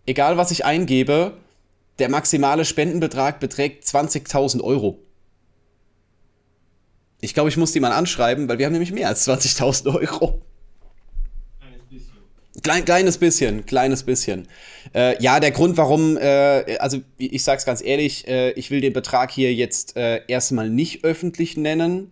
[0.07, 1.37] egal was ich eingebe,
[1.99, 5.01] der maximale Spendenbetrag beträgt 20.000 Euro.
[7.21, 10.41] Ich glaube, ich muss die mal anschreiben, weil wir haben nämlich mehr als 20.000 Euro.
[12.61, 12.63] Kleines bisschen.
[12.63, 14.49] Klein, kleines bisschen, kleines bisschen.
[14.95, 18.93] Äh, ja, der Grund, warum, äh, also ich sag's ganz ehrlich, äh, ich will den
[18.93, 22.11] Betrag hier jetzt äh, erstmal nicht öffentlich nennen,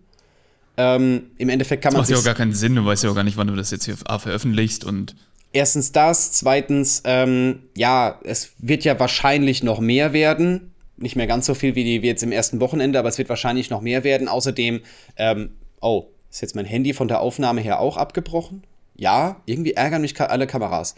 [0.77, 2.01] ähm, Im Endeffekt kann man.
[2.01, 3.55] Das macht ja auch gar keinen Sinn, du weißt ja auch gar nicht, wann du
[3.55, 5.15] das jetzt hier veröffentlichst und.
[5.53, 10.71] Erstens das, zweitens, ähm, ja, es wird ja wahrscheinlich noch mehr werden.
[10.95, 13.27] Nicht mehr ganz so viel wie, die, wie jetzt im ersten Wochenende, aber es wird
[13.27, 14.29] wahrscheinlich noch mehr werden.
[14.29, 14.79] Außerdem,
[15.17, 18.63] ähm, oh, ist jetzt mein Handy von der Aufnahme her auch abgebrochen?
[19.01, 20.93] Ja, irgendwie ärgern mich alle Kameras.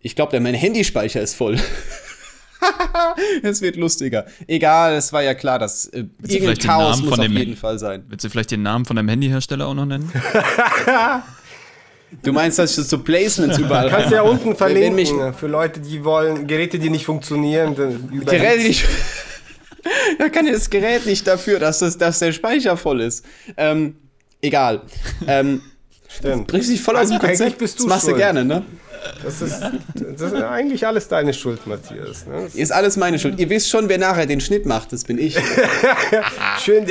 [0.00, 1.60] Ich glaube, mein Handyspeicher ist voll.
[3.42, 4.24] es wird lustiger.
[4.46, 8.02] Egal, es war ja klar, dass äh, irgendein Chaos muss auf jeden Fall sein.
[8.08, 10.10] Willst du vielleicht den Namen von deinem Handyhersteller auch noch nennen?
[12.22, 15.80] Du meinst, dass ich so Placements überall Kannst du ja unten verlinken mich, für Leute,
[15.80, 17.74] die wollen Geräte, die nicht funktionieren.
[17.74, 18.86] Geräte, die nicht.
[20.20, 23.26] da kann das Gerät nicht dafür, dass, das, dass der Speicher voll ist.
[23.56, 23.96] Ähm,
[24.40, 24.82] egal.
[25.26, 25.60] Ähm,
[26.18, 26.46] Stimmt.
[26.46, 27.58] Brichst dich voll aus dem Konzept.
[27.58, 28.16] Bist du das machst schuld.
[28.16, 28.62] du gerne, ne?
[29.22, 29.60] Das ist,
[29.94, 32.26] das ist eigentlich alles deine Schuld, Matthias.
[32.26, 32.48] Ne?
[32.54, 33.38] Ist alles meine Schuld.
[33.38, 35.36] Ihr wisst schon, wer nachher den Schnitt macht, das bin ich.
[36.64, 36.86] Schön.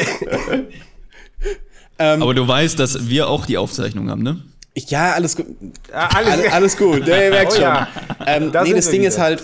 [1.97, 4.41] ähm, Aber du weißt, dass wir auch die Aufzeichnung haben, ne?
[4.75, 5.47] Ja, alles gut.
[5.91, 7.01] Ah, alles, alles, gut.
[7.05, 7.61] Nee, merk oh, schon.
[7.61, 7.87] Ja.
[8.25, 9.09] Ähm, das nee, das Ding wieder.
[9.09, 9.43] ist halt,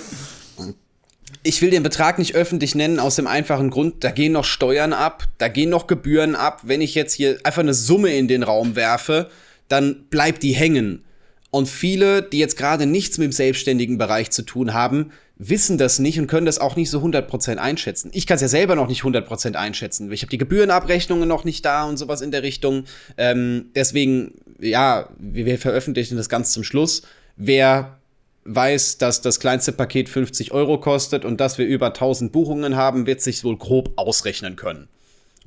[1.44, 4.94] ich will den Betrag nicht öffentlich nennen, aus dem einfachen Grund, da gehen noch Steuern
[4.94, 6.62] ab, da gehen noch Gebühren ab.
[6.64, 9.30] Wenn ich jetzt hier einfach eine Summe in den Raum werfe,
[9.70, 11.04] dann bleibt die hängen.
[11.52, 15.98] Und viele, die jetzt gerade nichts mit dem selbstständigen Bereich zu tun haben, wissen das
[16.00, 18.12] nicht und können das auch nicht so 100% einschätzen.
[18.14, 20.12] Ich kann es ja selber noch nicht 100% einschätzen.
[20.12, 22.84] Ich habe die Gebührenabrechnungen noch nicht da und sowas in der Richtung.
[23.18, 27.04] Ähm, deswegen, ja, wir, wir veröffentlichen das ganz zum Schluss.
[27.38, 27.98] Wer
[28.44, 33.08] weiß, dass das kleinste Paket 50 Euro kostet und dass wir über 1000 Buchungen haben,
[33.08, 34.88] wird sich wohl grob ausrechnen können.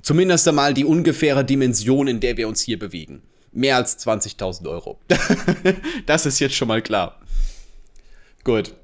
[0.00, 4.98] Zumindest einmal die ungefähre Dimension, in der wir uns hier bewegen mehr als 20.000 Euro.
[6.06, 7.20] das ist jetzt schon mal klar.
[8.44, 8.74] Gut.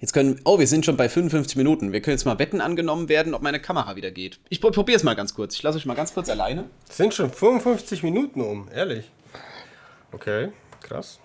[0.00, 0.40] Jetzt können.
[0.44, 1.92] Oh, wir sind schon bei 55 Minuten.
[1.92, 4.40] Wir können jetzt mal Wetten angenommen werden, ob meine Kamera wieder geht.
[4.48, 5.54] Ich probiere es mal ganz kurz.
[5.54, 6.70] Ich lasse euch mal ganz kurz alleine.
[6.88, 9.10] sind schon 55 Minuten um, ehrlich.
[10.12, 11.20] Okay, krass.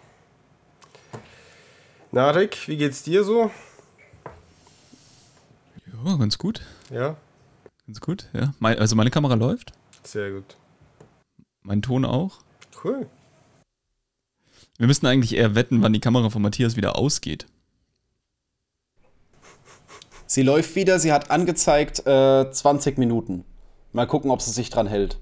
[2.11, 3.49] Na, Rick, wie geht's dir so?
[6.05, 6.61] Ja, ganz gut.
[6.91, 7.15] Ja.
[7.87, 8.53] Ganz gut, ja.
[8.61, 9.71] Also meine Kamera läuft.
[10.03, 10.55] Sehr gut.
[11.65, 12.37] Mein Ton auch.
[12.83, 13.09] Cool.
[14.77, 17.47] Wir müssten eigentlich eher wetten, wann die Kamera von Matthias wieder ausgeht.
[20.27, 23.45] Sie läuft wieder, sie hat angezeigt äh, 20 Minuten.
[23.93, 25.17] Mal gucken, ob sie sich dran hält.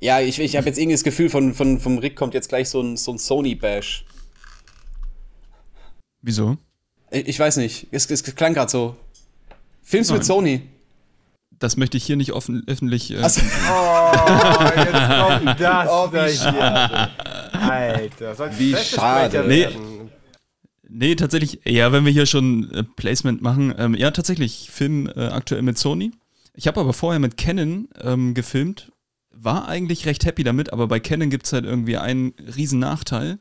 [0.00, 2.68] Ja, ich, ich habe jetzt irgendwie das Gefühl, von, von, vom Rick kommt jetzt gleich
[2.68, 4.04] so ein, so ein Sony-Bash.
[6.22, 6.56] Wieso?
[7.12, 7.86] Ich, ich, weiß nicht.
[7.92, 8.96] Es, es klang gerade so.
[9.82, 10.62] Filmst du mit Sony?
[11.62, 13.12] Das möchte ich hier nicht offen, öffentlich.
[13.12, 17.10] Äh, also, oh, jetzt kommt das oh, wie hier.
[17.52, 19.44] Alter, wie schade.
[19.46, 19.68] Nee,
[20.88, 25.08] nee, tatsächlich, ja, wenn wir hier schon äh, Placement machen, ähm, ja, tatsächlich, ich film
[25.08, 26.12] äh, aktuell mit Sony.
[26.54, 28.92] Ich habe aber vorher mit Canon ähm, gefilmt,
[29.30, 33.38] war eigentlich recht happy damit, aber bei Canon gibt es halt irgendwie einen riesen Nachteil.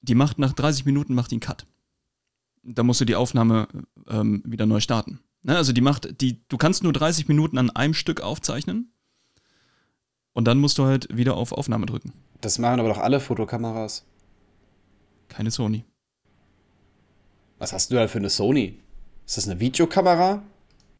[0.00, 1.64] Die macht nach 30 Minuten macht die einen Cut.
[2.62, 3.68] Da musst du die Aufnahme
[4.08, 5.20] ähm, wieder neu starten.
[5.46, 8.90] Ne, also die macht, die, du kannst nur 30 Minuten an einem Stück aufzeichnen
[10.32, 12.14] und dann musst du halt wieder auf Aufnahme drücken.
[12.40, 14.06] Das machen aber doch alle Fotokameras.
[15.28, 15.84] Keine Sony.
[17.58, 18.78] Was hast du da für eine Sony?
[19.26, 20.42] Ist das eine Videokamera?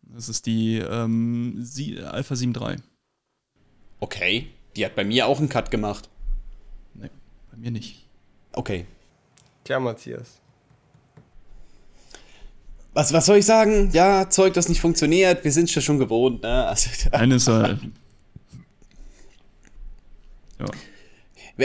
[0.02, 1.66] Das ist die ähm,
[2.04, 2.76] Alpha 7 III.
[4.00, 6.10] Okay, die hat bei mir auch einen Cut gemacht.
[6.92, 7.10] Nee,
[7.50, 8.06] bei mir nicht.
[8.52, 8.84] Okay.
[9.64, 10.43] Tja, Matthias
[12.94, 13.90] was, was soll ich sagen?
[13.92, 16.42] Ja, Zeug, das nicht funktioniert, wir sind es ja schon gewohnt.
[16.42, 16.66] Ne?
[16.66, 17.76] Also, Eines ja.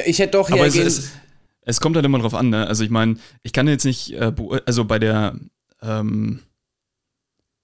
[0.06, 1.12] Ich hätte doch Aber es, es,
[1.62, 2.68] es, kommt halt immer drauf an, ne?
[2.68, 4.32] Also ich meine, ich kann jetzt nicht, äh,
[4.66, 5.36] also bei der,
[5.82, 6.42] ähm,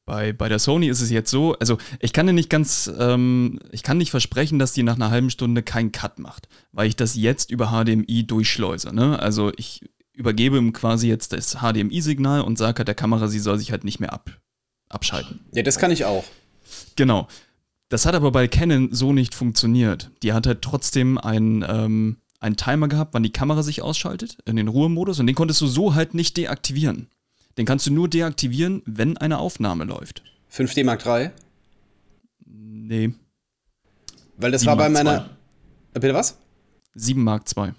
[0.05, 3.59] bei, bei der Sony ist es jetzt so, also ich kann ja nicht ganz, ähm,
[3.71, 6.95] ich kann nicht versprechen, dass die nach einer halben Stunde keinen Cut macht, weil ich
[6.95, 8.93] das jetzt über HDMI durchschleuse.
[8.93, 9.19] Ne?
[9.19, 9.81] Also ich
[10.15, 13.83] übergebe ihm quasi jetzt das HDMI-Signal und sage halt der Kamera, sie soll sich halt
[13.83, 14.31] nicht mehr ab,
[14.89, 15.41] abschalten.
[15.53, 16.23] Ja, das kann ich auch.
[16.95, 17.27] Genau.
[17.89, 20.11] Das hat aber bei Canon so nicht funktioniert.
[20.23, 24.55] Die hat halt trotzdem einen, ähm, einen Timer gehabt, wann die Kamera sich ausschaltet, in
[24.55, 27.07] den Ruhemodus, und den konntest du so halt nicht deaktivieren.
[27.57, 30.23] Den kannst du nur deaktivieren, wenn eine Aufnahme läuft.
[30.51, 31.29] 5D Mark III?
[32.45, 33.13] Nee.
[34.37, 35.29] Weil das war bei meiner.
[35.93, 36.37] Äh, bitte was?
[36.95, 37.71] 7 Mark II.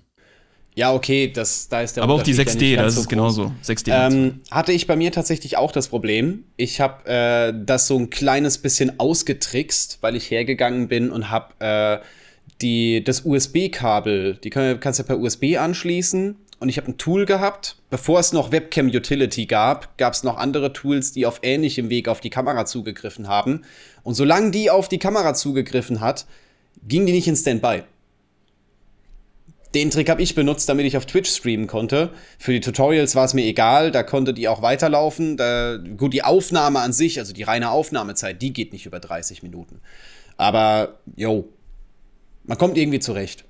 [0.77, 3.51] Ja, okay, das, da ist der Aber auch die 6D, ja das so ist genauso.
[3.65, 3.91] 6D.
[3.91, 6.45] Ähm, hatte ich bei mir tatsächlich auch das Problem.
[6.59, 11.55] Ich habe äh, das so ein kleines bisschen ausgetrickst, weil ich hergegangen bin und habe
[11.61, 12.05] äh,
[12.61, 16.37] die, das USB-Kabel, die kann, kannst du per USB anschließen.
[16.59, 17.77] Und ich habe ein Tool gehabt.
[17.89, 22.07] Bevor es noch Webcam Utility gab, gab es noch andere Tools, die auf ähnlichem Weg
[22.07, 23.63] auf die Kamera zugegriffen haben.
[24.03, 26.27] Und solange die auf die Kamera zugegriffen hat,
[26.87, 27.83] ging die nicht in Standby.
[29.75, 32.11] Den Trick habe ich benutzt, damit ich auf Twitch streamen konnte.
[32.39, 35.37] Für die Tutorials war es mir egal, da konnte die auch weiterlaufen.
[35.37, 39.43] Da, gut, die Aufnahme an sich, also die reine Aufnahmezeit, die geht nicht über 30
[39.43, 39.81] Minuten.
[40.37, 41.49] Aber, yo,
[42.45, 43.45] man kommt irgendwie zurecht.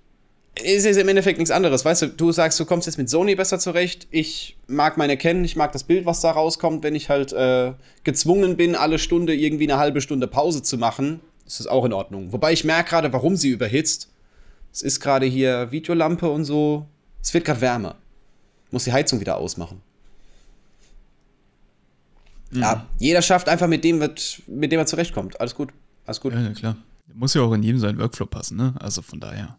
[0.54, 3.34] Es ist im Endeffekt nichts anderes, weißt du, du sagst, du kommst jetzt mit Sony
[3.34, 4.08] besser zurecht.
[4.10, 6.82] Ich mag meine kennen, ich mag das Bild, was da rauskommt.
[6.82, 11.20] Wenn ich halt äh, gezwungen bin, alle Stunde irgendwie eine halbe Stunde Pause zu machen,
[11.46, 12.32] ist das auch in Ordnung.
[12.32, 14.08] Wobei ich merke gerade, warum sie überhitzt
[14.76, 16.86] es ist gerade hier Videolampe und so.
[17.22, 17.94] Es wird gerade wärmer.
[18.70, 19.80] Muss die Heizung wieder ausmachen.
[22.50, 22.60] Mhm.
[22.60, 25.40] Ja, jeder schafft einfach mit dem, mit dem er zurechtkommt.
[25.40, 25.72] Alles gut.
[26.04, 26.34] Alles gut.
[26.34, 26.76] Ja, ja, klar.
[27.14, 28.74] Muss ja auch in jedem seinen Workflow passen, ne?
[28.78, 29.56] Also von daher.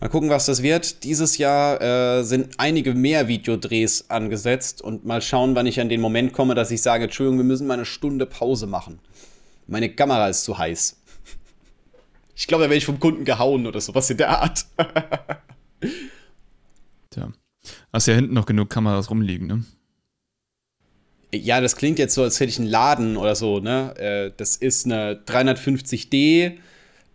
[0.00, 1.04] Mal gucken, was das wird.
[1.04, 6.00] Dieses Jahr äh, sind einige mehr Videodrehs angesetzt und mal schauen, wann ich an den
[6.00, 8.98] Moment komme, dass ich sage, Entschuldigung, wir müssen mal eine Stunde Pause machen.
[9.68, 10.96] Meine Kamera ist zu heiß.
[12.36, 14.66] Ich glaube, da werde ich vom Kunden gehauen oder sowas in der Art.
[17.10, 17.32] Tja.
[17.92, 19.64] Hast ja hinten noch genug Kameras rumliegen, ne?
[21.34, 23.96] Ja, das klingt jetzt so, als hätte ich einen Laden oder so, ne?
[23.96, 26.58] Äh, das ist eine 350D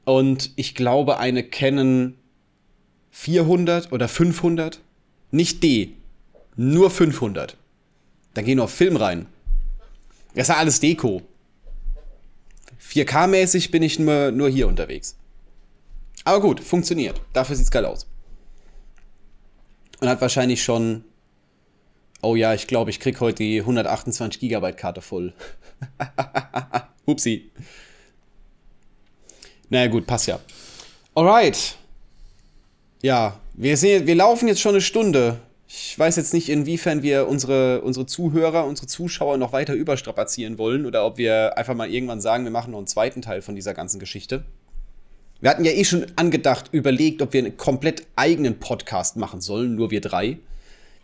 [0.04, 2.16] und ich glaube eine Canon
[3.12, 4.82] 400 oder 500.
[5.30, 5.94] Nicht D,
[6.56, 7.56] nur 500.
[8.34, 9.28] Dann gehen wir auf Film rein.
[10.34, 11.22] Das ist ja alles Deko.
[12.92, 15.18] 4K-mäßig bin ich nur, nur hier unterwegs.
[16.24, 17.22] Aber gut, funktioniert.
[17.34, 18.08] Dafür sieht's geil aus.
[20.00, 21.06] Und hat wahrscheinlich schon.
[22.22, 25.34] Oh ja, ich glaube, ich krieg heute die 128 Gigabyte Karte voll.
[27.06, 27.52] Upsi.
[29.70, 30.40] Naja, gut, passt ja.
[31.16, 31.78] Alright.
[33.02, 35.40] Ja, wir, sehen, wir laufen jetzt schon eine Stunde.
[35.74, 40.86] Ich weiß jetzt nicht, inwiefern wir unsere, unsere Zuhörer, unsere Zuschauer noch weiter überstrapazieren wollen
[40.86, 43.74] oder ob wir einfach mal irgendwann sagen, wir machen noch einen zweiten Teil von dieser
[43.74, 44.44] ganzen Geschichte.
[45.40, 49.76] Wir hatten ja eh schon angedacht, überlegt, ob wir einen komplett eigenen Podcast machen sollen,
[49.76, 50.40] nur wir drei.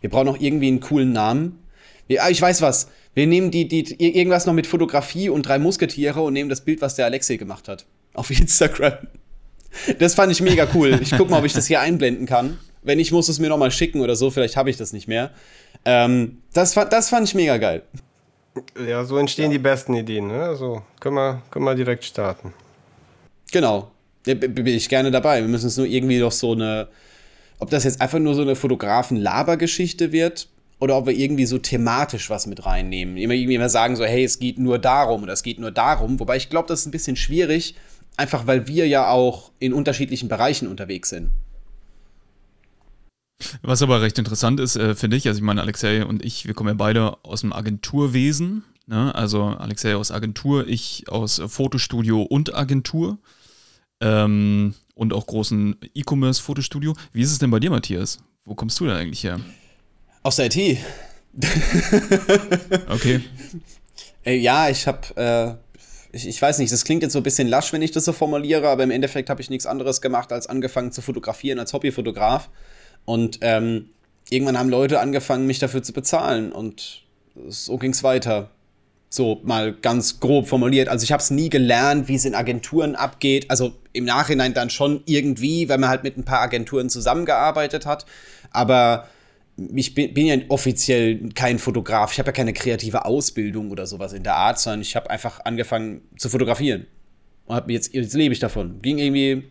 [0.02, 1.60] Wir brauchen noch irgendwie einen coolen Namen.
[2.06, 2.88] Wir, ah, ich weiß was.
[3.14, 6.82] Wir nehmen die, die, irgendwas noch mit Fotografie und drei Musketiere und nehmen das Bild,
[6.82, 7.86] was der Alexei gemacht hat.
[8.12, 8.98] Auf Instagram.
[9.98, 10.98] Das fand ich mega cool.
[11.00, 12.58] Ich guck mal, ob ich das hier einblenden kann.
[12.82, 15.08] Wenn ich muss es mir noch mal schicken oder so, vielleicht habe ich das nicht
[15.08, 15.30] mehr.
[15.84, 17.82] Ähm, das, das fand ich mega geil.
[18.86, 19.58] Ja, so entstehen ja.
[19.58, 20.28] die besten Ideen.
[20.28, 20.42] Ne?
[20.42, 22.52] Also können wir, können wir direkt starten.
[23.52, 23.90] Genau.
[24.24, 25.40] Bin ich gerne dabei.
[25.40, 26.88] Wir müssen es nur irgendwie doch so eine,
[27.58, 30.48] ob das jetzt einfach nur so eine Fotografen-Laber-Geschichte wird
[30.80, 33.16] oder ob wir irgendwie so thematisch was mit reinnehmen.
[33.16, 36.20] Immer irgendwie immer sagen so, hey, es geht nur darum oder es geht nur darum.
[36.20, 37.74] Wobei ich glaube, das ist ein bisschen schwierig,
[38.16, 41.30] einfach weil wir ja auch in unterschiedlichen Bereichen unterwegs sind.
[43.62, 46.54] Was aber recht interessant ist, äh, finde ich, also ich meine, Alexei und ich, wir
[46.54, 48.64] kommen ja beide aus dem Agenturwesen.
[48.86, 49.14] Ne?
[49.14, 53.18] Also Alexei aus Agentur, ich aus Fotostudio und Agentur.
[54.00, 56.94] Ähm, und auch großen E-Commerce-Fotostudio.
[57.12, 58.18] Wie ist es denn bei dir, Matthias?
[58.44, 59.40] Wo kommst du denn eigentlich her?
[60.22, 60.78] Aus der IT.
[62.88, 63.20] okay.
[64.24, 67.46] Äh, ja, ich habe, äh, ich, ich, weiß nicht, das klingt jetzt so ein bisschen
[67.46, 70.48] lasch, wenn ich das so formuliere, aber im Endeffekt habe ich nichts anderes gemacht, als
[70.48, 72.48] angefangen zu fotografieren als Hobbyfotograf.
[73.08, 73.88] Und ähm,
[74.28, 76.52] irgendwann haben Leute angefangen, mich dafür zu bezahlen.
[76.52, 77.04] Und
[77.48, 78.50] so ging es weiter.
[79.08, 80.90] So mal ganz grob formuliert.
[80.90, 83.50] Also ich habe es nie gelernt, wie es in Agenturen abgeht.
[83.50, 88.04] Also im Nachhinein dann schon irgendwie, weil man halt mit ein paar Agenturen zusammengearbeitet hat.
[88.50, 89.08] Aber
[89.74, 92.12] ich bin, bin ja offiziell kein Fotograf.
[92.12, 95.40] Ich habe ja keine kreative Ausbildung oder sowas in der Art, sondern ich habe einfach
[95.46, 96.86] angefangen zu fotografieren.
[97.46, 98.82] Und hab jetzt, jetzt lebe ich davon.
[98.82, 99.44] Ging irgendwie.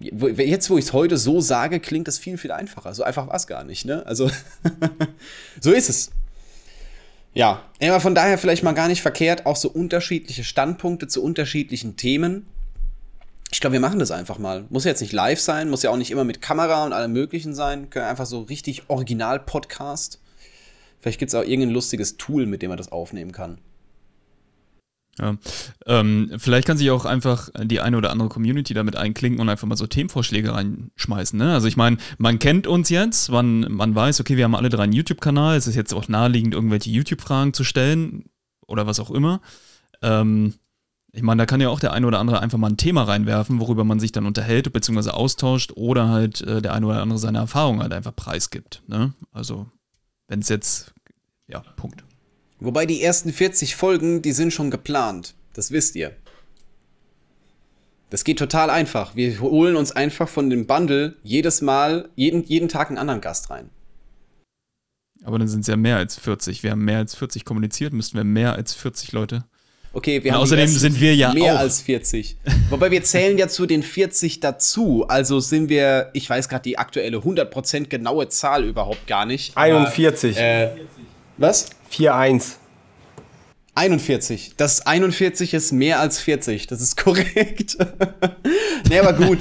[0.00, 2.94] Jetzt, wo ich es heute so sage, klingt das viel, viel einfacher.
[2.94, 4.04] So einfach war es gar nicht, ne?
[4.06, 4.30] Also,
[5.60, 6.10] so ist es.
[7.32, 11.96] Ja, aber von daher vielleicht mal gar nicht verkehrt, auch so unterschiedliche Standpunkte zu unterschiedlichen
[11.96, 12.46] Themen.
[13.50, 14.64] Ich glaube, wir machen das einfach mal.
[14.68, 17.54] Muss jetzt nicht live sein, muss ja auch nicht immer mit Kamera und allem Möglichen
[17.54, 17.90] sein.
[17.90, 20.20] Können einfach so richtig Original-Podcast.
[21.00, 23.58] Vielleicht gibt es auch irgendein lustiges Tool, mit dem man das aufnehmen kann.
[25.18, 25.36] Ja.
[25.86, 29.68] Ähm, vielleicht kann sich auch einfach die eine oder andere Community damit einklinken und einfach
[29.68, 31.38] mal so Themenvorschläge reinschmeißen.
[31.38, 31.52] Ne?
[31.52, 34.84] Also ich meine, man kennt uns jetzt, man, man weiß, okay, wir haben alle drei
[34.84, 38.24] einen YouTube-Kanal, es ist jetzt auch naheliegend, irgendwelche YouTube-Fragen zu stellen
[38.66, 39.40] oder was auch immer.
[40.02, 40.54] Ähm,
[41.12, 43.60] ich meine, da kann ja auch der eine oder andere einfach mal ein Thema reinwerfen,
[43.60, 45.10] worüber man sich dann unterhält bzw.
[45.10, 48.82] austauscht oder halt äh, der eine oder andere seine Erfahrung halt einfach preisgibt.
[48.88, 49.14] Ne?
[49.30, 49.70] Also,
[50.26, 50.92] wenn es jetzt,
[51.46, 52.04] ja, Punkt.
[52.60, 55.34] Wobei die ersten 40 Folgen, die sind schon geplant.
[55.54, 56.12] Das wisst ihr.
[58.10, 59.16] Das geht total einfach.
[59.16, 63.50] Wir holen uns einfach von dem Bundle jedes Mal, jeden, jeden Tag einen anderen Gast
[63.50, 63.70] rein.
[65.24, 66.62] Aber dann sind es ja mehr als 40.
[66.62, 69.44] Wir haben mehr als 40 kommuniziert, müssten wir mehr als 40 Leute.
[69.94, 71.60] Okay, wir Und haben außerdem sind wir ja mehr auch.
[71.60, 72.36] als 40.
[72.68, 75.06] Wobei wir zählen ja zu den 40 dazu.
[75.08, 79.56] Also sind wir, ich weiß gerade die aktuelle 100% genaue Zahl überhaupt gar nicht.
[79.56, 80.36] 41.
[80.36, 80.70] Aber, äh,
[81.38, 81.70] was?
[81.94, 82.56] 4-1.
[83.76, 84.52] 41.
[84.56, 86.68] Das 41 ist mehr als 40.
[86.68, 87.76] Das ist korrekt.
[88.88, 89.38] nee, aber gut.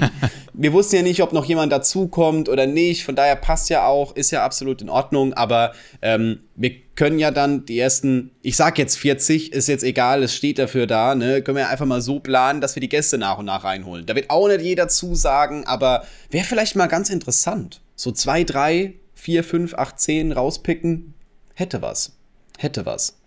[0.54, 3.04] Wir wussten ja nicht, ob noch jemand dazukommt oder nicht.
[3.04, 5.34] Von daher passt ja auch, ist ja absolut in Ordnung.
[5.34, 10.24] Aber ähm, wir können ja dann die ersten, ich sag jetzt 40, ist jetzt egal,
[10.24, 11.42] es steht dafür da, ne?
[11.42, 14.06] Können wir einfach mal so planen, dass wir die Gäste nach und nach reinholen.
[14.06, 17.82] Da wird auch nicht jeder zusagen, aber wäre vielleicht mal ganz interessant.
[17.96, 21.14] So zwei, drei, vier, fünf, acht, zehn rauspicken.
[21.56, 22.14] Hätte was.
[22.58, 23.18] Hätte was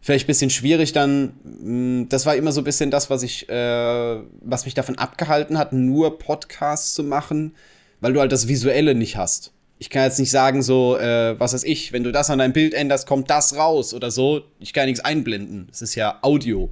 [0.00, 1.32] vielleicht ein bisschen schwierig dann.
[1.44, 5.58] Mm, das war immer so ein bisschen das, was ich, äh, was mich davon abgehalten
[5.58, 7.54] hat, nur Podcasts zu machen,
[8.00, 9.52] weil du halt das Visuelle nicht hast.
[9.78, 12.52] Ich kann jetzt nicht sagen, so, äh, was weiß ich, wenn du das an deinem
[12.52, 14.42] Bild änderst, kommt das raus oder so.
[14.58, 15.68] Ich kann nichts einblenden.
[15.70, 16.70] Es ist ja Audio.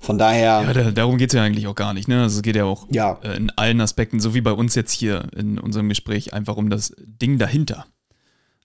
[0.00, 0.62] Von daher.
[0.64, 2.06] Ja, da, darum geht es ja eigentlich auch gar nicht.
[2.06, 2.22] Ne?
[2.22, 3.18] Also es geht ja auch Ja.
[3.22, 6.70] äh, in allen Aspekten, so wie bei uns jetzt hier in unserem Gespräch, einfach um
[6.70, 7.86] das Ding dahinter.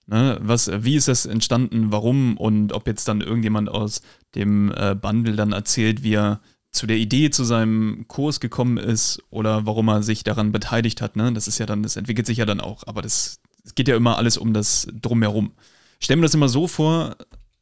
[0.06, 0.38] Ne?
[0.40, 4.02] Was, wie ist das entstanden, warum und ob jetzt dann irgendjemand aus
[4.34, 6.40] dem äh, Bundle dann erzählt, wie er
[6.72, 11.16] zu der Idee zu seinem Kurs gekommen ist oder warum er sich daran beteiligt hat.
[11.16, 11.32] Ne?
[11.32, 13.96] Das ist ja dann, das entwickelt sich ja dann auch, aber das, es geht ja
[13.96, 15.52] immer alles um das Drumherum.
[16.00, 17.16] Ich stelle mir das immer so vor,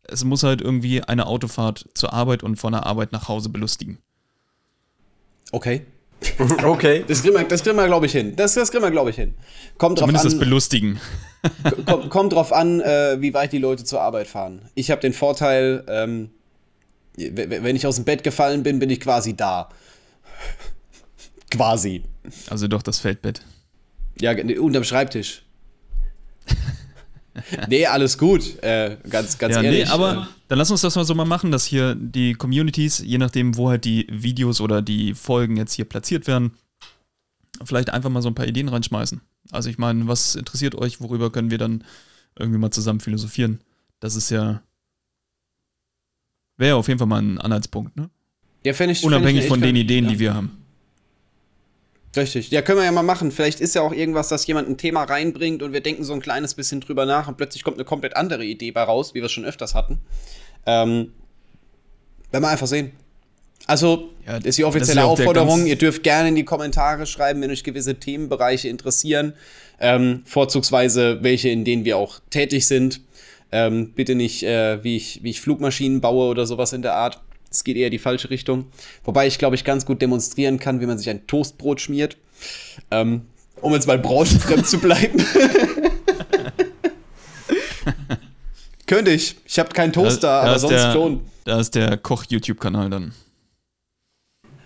[0.04, 3.98] es muss halt irgendwie eine Autofahrt zur Arbeit und von der Arbeit nach Hause belustigen.
[5.52, 5.86] Okay.
[6.64, 7.04] Okay.
[7.06, 8.34] Das kriegen wir, das kriegen wir glaube ich, hin.
[8.36, 9.34] Das, das kriegen wir, glaube ich, hin.
[9.78, 11.00] Kommt drauf Zumindest das an, Belustigen.
[11.86, 14.62] kommt, kommt drauf an äh, wie weit die Leute zur Arbeit fahren.
[14.74, 16.30] Ich habe den Vorteil, ähm,
[17.16, 19.68] wenn ich aus dem Bett gefallen bin, bin ich quasi da.
[21.50, 22.02] quasi.
[22.48, 23.42] Also doch das Feldbett.
[24.20, 25.42] Ja, unterm Schreibtisch.
[27.68, 28.62] nee, alles gut.
[28.62, 29.84] Äh, ganz, ganz ja, ehrlich.
[29.86, 33.18] nee, aber dann lass uns das mal so mal machen, dass hier die Communities, je
[33.18, 36.52] nachdem, wo halt die Videos oder die Folgen jetzt hier platziert werden,
[37.64, 39.20] vielleicht einfach mal so ein paar Ideen reinschmeißen.
[39.50, 41.84] Also ich meine, was interessiert euch, worüber können wir dann
[42.38, 43.60] irgendwie mal zusammen philosophieren?
[44.00, 44.62] Das ist ja
[46.56, 48.10] wäre auf jeden Fall mal ein Anhaltspunkt, ne?
[48.64, 49.76] ja, fänd ich, fänd Unabhängig ich von den.
[49.76, 50.10] Ideen, ja.
[50.10, 50.61] die wir haben.
[52.14, 52.50] Richtig.
[52.50, 53.32] Ja, können wir ja mal machen.
[53.32, 56.20] Vielleicht ist ja auch irgendwas, dass jemand ein Thema reinbringt und wir denken so ein
[56.20, 59.26] kleines bisschen drüber nach und plötzlich kommt eine komplett andere Idee bei raus, wie wir
[59.26, 59.98] es schon öfters hatten.
[60.66, 61.12] Ähm,
[62.30, 62.92] werden wir einfach sehen.
[63.66, 65.66] Also, Ja, das ist die offizielle ist Aufforderung.
[65.66, 69.34] Ihr dürft gerne in die Kommentare schreiben, wenn euch gewisse Themenbereiche interessieren.
[69.80, 73.00] Ähm, vorzugsweise welche, in denen wir auch tätig sind.
[73.52, 77.20] Ähm, bitte nicht, äh, wie, ich, wie ich Flugmaschinen baue oder sowas in der Art.
[77.52, 78.66] Es geht eher die falsche Richtung.
[79.04, 82.16] Wobei ich, glaube ich, ganz gut demonstrieren kann, wie man sich ein Toastbrot schmiert.
[82.90, 83.22] Ähm,
[83.60, 85.24] um jetzt mal branchenfremd zu bleiben.
[88.86, 89.36] Könnte ich.
[89.46, 91.20] Ich habe keinen Toaster, Da- da aber ist sonst der, schon.
[91.44, 93.12] Da ist der Koch-YouTube-Kanal dann.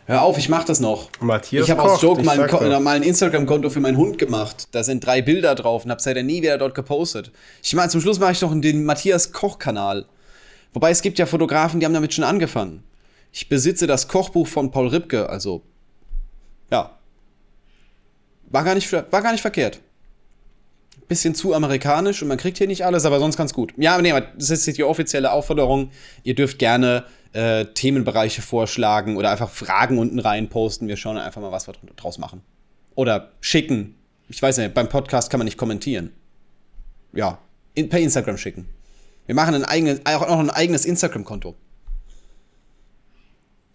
[0.08, 1.10] Hör auf, ich mach das noch.
[1.20, 4.68] Matthias ich habe aus Joke mal ein, mal ein Instagram-Konto für meinen Hund gemacht.
[4.70, 7.32] Da sind drei Bilder drauf und habe seitdem nie wieder dort gepostet.
[7.62, 10.06] Ich meine, zum Schluss mache ich noch den Matthias Koch-Kanal.
[10.76, 12.82] Wobei es gibt ja Fotografen, die haben damit schon angefangen.
[13.32, 15.62] Ich besitze das Kochbuch von Paul Ripke, also
[16.70, 16.98] ja.
[18.50, 19.80] War gar nicht, war gar nicht verkehrt.
[21.08, 23.72] Bisschen zu amerikanisch und man kriegt hier nicht alles, aber sonst ganz gut.
[23.78, 25.92] Ja, nee, das ist jetzt die offizielle Aufforderung.
[26.24, 30.88] Ihr dürft gerne äh, Themenbereiche vorschlagen oder einfach Fragen unten rein posten.
[30.88, 32.42] Wir schauen einfach mal, was wir dr- draus machen.
[32.94, 33.94] Oder schicken.
[34.28, 36.12] Ich weiß nicht, beim Podcast kann man nicht kommentieren.
[37.14, 37.38] Ja,
[37.72, 38.68] in, per Instagram schicken.
[39.26, 41.54] Wir machen ein eigenes, auch noch ein eigenes Instagram-Konto.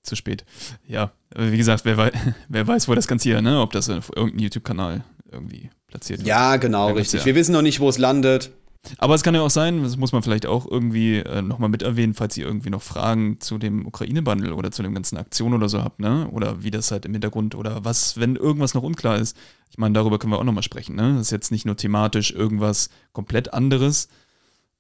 [0.04, 0.46] Zu spät.
[0.88, 2.12] Ja, aber wie gesagt, wer, wei
[2.50, 3.62] wer weiß, wo das Ganze hier, ne?
[3.62, 6.28] Ob das auf irgendeinem YouTube-Kanal irgendwie platziert wird.
[6.28, 7.26] Ja, genau, Ja, richtig.
[7.26, 8.52] Wir wissen noch nicht, wo es landet.
[8.98, 11.84] Aber es kann ja auch sein, das muss man vielleicht auch irgendwie äh, nochmal mit
[11.84, 15.70] erwähnen, falls ihr irgendwie noch Fragen zu dem Ukraine-Bundle oder zu den ganzen Aktionen oder
[15.70, 16.28] so habt, ne?
[16.32, 19.38] Oder wie das halt im Hintergrund oder was, wenn irgendwas noch unklar ist.
[19.70, 21.14] Ich meine, darüber können wir auch nochmal sprechen, ne?
[21.14, 24.08] Das ist jetzt nicht nur thematisch irgendwas komplett anderes,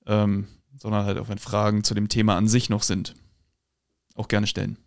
[0.08, 0.48] ähm,
[0.82, 3.14] sondern halt auch, wenn Fragen zu dem Thema an sich noch sind.
[4.16, 4.80] Auch gerne stellen.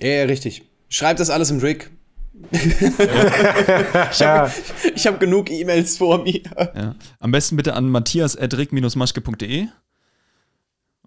[0.00, 0.62] Ja, ja, richtig.
[0.88, 1.90] Schreibt das alles im Rick.
[2.50, 6.40] ich habe hab genug E-Mails vor mir.
[6.74, 6.94] Ja.
[7.18, 9.68] Am besten bitte an matthias.rick-maschke.de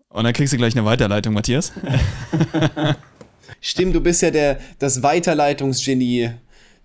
[0.09, 1.71] und dann kriegst du gleich eine Weiterleitung, Matthias.
[3.61, 6.31] Stimmt, du bist ja der, das Weiterleitungsgenie.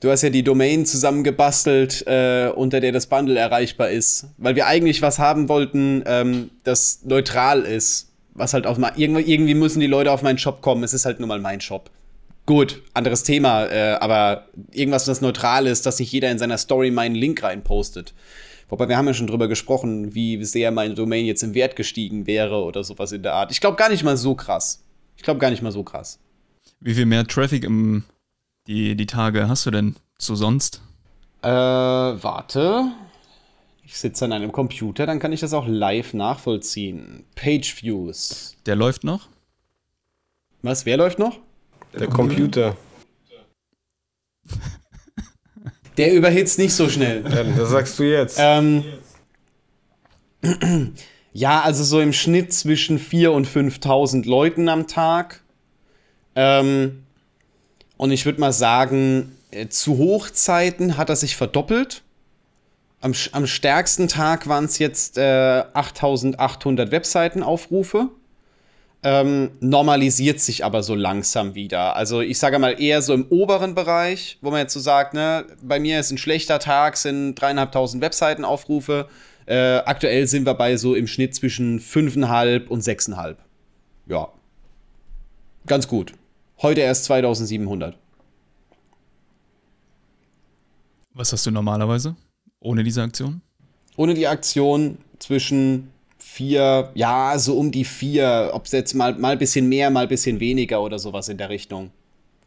[0.05, 4.27] Du hast ja die Domain zusammengebastelt, äh, unter der das Bundle erreichbar ist.
[4.37, 8.13] Weil wir eigentlich was haben wollten, ähm, das neutral ist.
[8.35, 10.85] Was halt auf irgendwie müssen die Leute auf meinen Shop kommen.
[10.85, 11.89] Es ist halt nur mal mein Shop.
[12.45, 16.91] Gut, anderes Thema, äh, aber irgendwas, das neutral ist, dass nicht jeder in seiner Story
[16.91, 18.13] meinen Link reinpostet.
[18.69, 22.27] Wobei wir haben ja schon drüber gesprochen, wie sehr meine Domain jetzt im Wert gestiegen
[22.27, 23.53] wäre oder sowas in der Art.
[23.53, 24.85] Ich glaube gar nicht mal so krass.
[25.17, 26.19] Ich glaube gar nicht mal so krass.
[26.81, 28.05] Wie viel mehr Traffic im,
[28.67, 30.83] die, die Tage hast du denn zu sonst?
[31.43, 32.93] Äh, warte.
[33.85, 37.25] Ich sitze an einem Computer, dann kann ich das auch live nachvollziehen.
[37.35, 38.57] Page Views.
[38.67, 39.29] Der läuft noch?
[40.63, 41.39] Was, wer läuft noch?
[41.93, 42.77] Der Computer.
[45.97, 47.23] Der überhitzt nicht so schnell.
[47.31, 48.39] Ja, das sagst du jetzt.
[48.41, 48.83] ähm,
[51.33, 55.43] ja, also so im Schnitt zwischen 4.000 und 5.000 Leuten am Tag.
[56.35, 57.04] Ähm,
[57.97, 62.03] und ich würde mal sagen, äh, zu Hochzeiten hat er sich verdoppelt.
[63.01, 65.21] Am, am stärksten Tag waren es jetzt äh,
[65.75, 68.09] 8.800 Webseitenaufrufe.
[69.07, 71.95] Ähm, normalisiert sich aber so langsam wieder.
[71.95, 75.45] Also ich sage mal eher so im oberen Bereich, wo man jetzt so sagt, ne,
[75.61, 79.09] bei mir ist ein schlechter Tag, sind dreieinhalbtausend Webseitenaufrufe.
[79.45, 83.37] Äh, aktuell sind wir bei so im Schnitt zwischen fünfeinhalb und sechseinhalb.
[84.07, 84.29] Ja.
[85.67, 86.15] Ganz gut.
[86.65, 87.95] Heute erst 2700.
[91.13, 92.17] Was hast du normalerweise
[92.59, 93.43] ohne diese Aktion?
[93.99, 99.33] Ohne die Aktion zwischen vier, ja, so um die vier, ob es jetzt mal, mal
[99.33, 101.91] ein bisschen mehr, mal ein bisschen weniger oder sowas in der Richtung.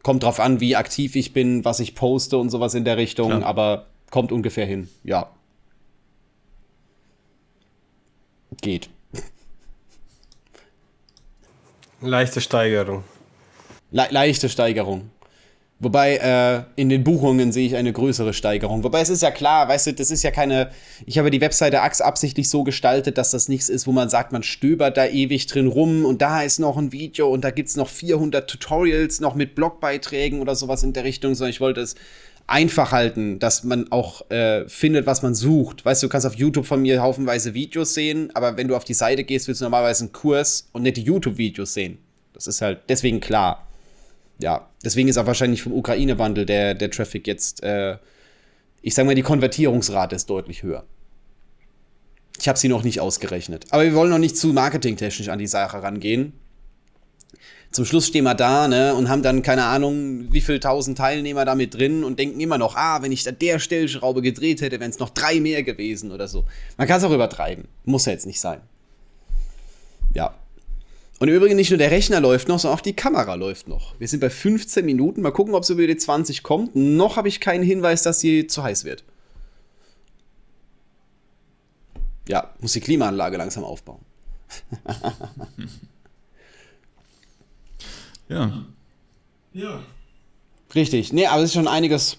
[0.02, 3.28] Kommt drauf an, wie aktiv ich bin, was ich poste und sowas in der Richtung,
[3.28, 3.44] Klar.
[3.44, 5.30] aber kommt ungefähr hin, ja.
[8.60, 8.90] Geht.
[12.00, 13.04] Leichte Steigerung.
[13.90, 15.10] Le leichte Steigerung.
[15.80, 18.82] Wobei äh, in den Buchungen sehe ich eine größere Steigerung.
[18.82, 20.70] Wobei es ist ja klar, weißt du, das ist ja keine.
[21.06, 24.32] Ich habe die Webseite Ax absichtlich so gestaltet, dass das nichts ist, wo man sagt,
[24.32, 27.68] man stöbert da ewig drin rum und da ist noch ein Video und da gibt
[27.68, 31.80] es noch 400 Tutorials noch mit Blogbeiträgen oder sowas in der Richtung, sondern ich wollte
[31.80, 31.94] es
[32.48, 35.84] einfach halten, dass man auch äh, findet, was man sucht.
[35.84, 38.84] Weißt du, du kannst auf YouTube von mir haufenweise Videos sehen, aber wenn du auf
[38.84, 41.98] die Seite gehst, willst du normalerweise einen Kurs und nicht die YouTube-Videos sehen.
[42.32, 43.67] Das ist halt deswegen klar
[44.38, 47.98] ja, deswegen ist auch wahrscheinlich vom Ukraine-Wandel der, der Traffic jetzt, äh,
[48.82, 50.84] ich sag mal, die Konvertierungsrate ist deutlich höher.
[52.40, 53.66] Ich habe sie noch nicht ausgerechnet.
[53.70, 56.34] Aber wir wollen noch nicht zu marketingtechnisch an die Sache rangehen.
[57.72, 61.44] Zum Schluss stehen wir da ne, und haben dann keine Ahnung, wie viele tausend Teilnehmer
[61.44, 64.80] da mit drin und denken immer noch, ah, wenn ich an der Stellschraube gedreht hätte,
[64.80, 66.44] wären es noch drei mehr gewesen oder so.
[66.78, 67.68] Man kann es auch übertreiben.
[67.84, 68.60] Muss ja jetzt nicht sein.
[70.14, 70.34] Ja,
[71.18, 73.98] und im Übrigen nicht nur der Rechner läuft noch, sondern auch die Kamera läuft noch.
[73.98, 75.20] Wir sind bei 15 Minuten.
[75.20, 76.76] Mal gucken, ob es über die 20 kommt.
[76.76, 79.04] Noch habe ich keinen Hinweis, dass sie zu heiß wird.
[82.28, 84.00] Ja, muss die Klimaanlage langsam aufbauen.
[88.28, 88.64] Ja.
[89.52, 89.80] Ja.
[90.74, 91.12] Richtig.
[91.12, 92.18] Nee, aber es ist schon einiges.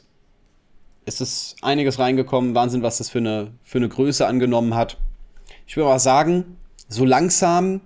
[1.06, 2.56] Es ist einiges reingekommen.
[2.56, 4.97] Wahnsinn, was das für eine, für eine Größe angenommen hat.
[5.66, 7.82] Ich würde mal sagen, so langsam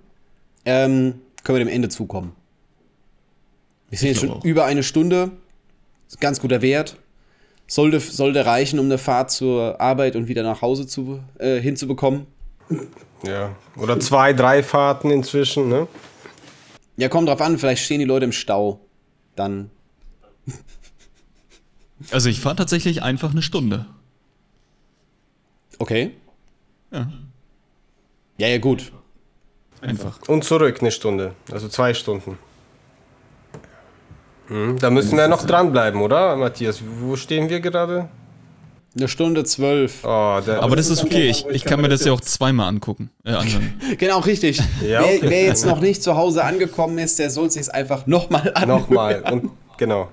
[0.64, 2.32] ähm, können wir dem Ende zukommen.
[3.90, 4.44] Wir sind Ich jetzt schon auch.
[4.44, 5.30] über eine Stunde.
[6.20, 6.96] Ganz guter Wert.
[7.66, 12.26] Sollte, sollte reichen, um eine Fahrt zur Arbeit und wieder nach Hause zu, äh, hinzubekommen.
[13.26, 13.56] Ja.
[13.76, 15.88] Oder zwei, drei Fahrten inzwischen, ne?
[16.96, 18.80] Ja, kommt drauf an, vielleicht stehen die Leute im Stau.
[19.34, 19.70] Dann.
[22.10, 23.86] Also ich fahre tatsächlich einfach eine Stunde.
[25.78, 26.12] Okay.
[26.92, 27.10] Ja.
[28.38, 28.92] Ja, ja, gut.
[29.84, 30.18] Einfach.
[30.28, 31.32] Und zurück eine Stunde.
[31.52, 32.38] Also zwei Stunden.
[34.48, 36.80] Hm, da müssen wir noch dranbleiben, oder, Matthias?
[37.00, 38.08] Wo stehen wir gerade?
[38.96, 40.04] Eine Stunde zwölf.
[40.04, 43.10] Oh, Aber das ist okay, ich, ich kann mir das ja auch zweimal angucken.
[43.24, 43.34] Äh.
[43.98, 44.58] Genau, richtig.
[44.58, 45.20] Ja, wer, okay.
[45.22, 48.80] wer jetzt noch nicht zu Hause angekommen ist, der soll sich einfach nochmal anhören.
[48.80, 49.22] Nochmal.
[49.30, 50.10] Und genau.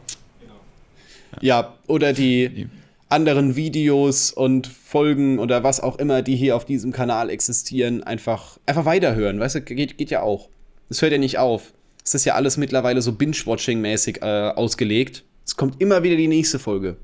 [1.42, 2.68] Ja, oder die
[3.12, 8.57] anderen Videos und Folgen oder was auch immer, die hier auf diesem Kanal existieren, einfach,
[8.66, 9.39] einfach weiterhören.
[9.39, 10.49] Weißt du, geht, geht ja auch.
[10.89, 11.74] Es hört ja nicht auf.
[12.03, 15.24] Es ist ja alles mittlerweile so Binge-Watching-mäßig äh, ausgelegt.
[15.45, 16.97] Es kommt immer wieder die nächste Folge.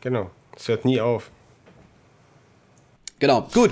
[0.00, 0.30] Genau.
[0.56, 1.30] Es hört nie auf.
[3.18, 3.70] Genau, gut.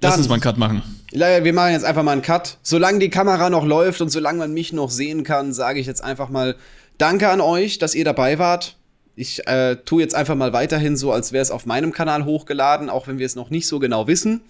[0.00, 0.82] Lass Dann- uns mal einen Cut machen.
[1.12, 2.58] Leider, wir machen jetzt einfach mal einen Cut.
[2.62, 6.02] Solange die Kamera noch läuft und solange man mich noch sehen kann, sage ich jetzt
[6.04, 6.56] einfach mal
[6.98, 8.75] Danke an euch, dass ihr dabei wart.
[9.16, 12.90] Ich äh, tue jetzt einfach mal weiterhin so, als wäre es auf meinem Kanal hochgeladen,
[12.90, 14.42] auch wenn wir es noch nicht so genau wissen.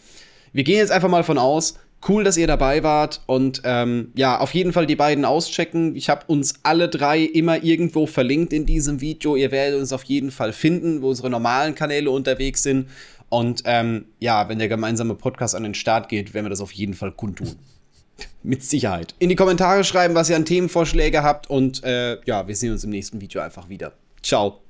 [0.52, 1.78] Wir gehen jetzt einfach mal von aus.
[2.06, 5.96] Cool, dass ihr dabei wart und ähm, ja, auf jeden Fall die beiden auschecken.
[5.96, 9.34] Ich habe uns alle drei immer irgendwo verlinkt in diesem Video.
[9.34, 12.88] Ihr werdet uns auf jeden Fall finden, wo unsere normalen Kanäle unterwegs sind.
[13.28, 16.72] Und ähm, ja, wenn der gemeinsame Podcast an den Start geht, werden wir das auf
[16.72, 17.56] jeden Fall kundtun.
[18.42, 19.14] Mit Sicherheit.
[19.18, 22.84] In die Kommentare schreiben, was ihr an Themenvorschläge habt und äh, ja, wir sehen uns
[22.84, 23.92] im nächsten Video einfach wieder.
[24.26, 24.60] Ciao.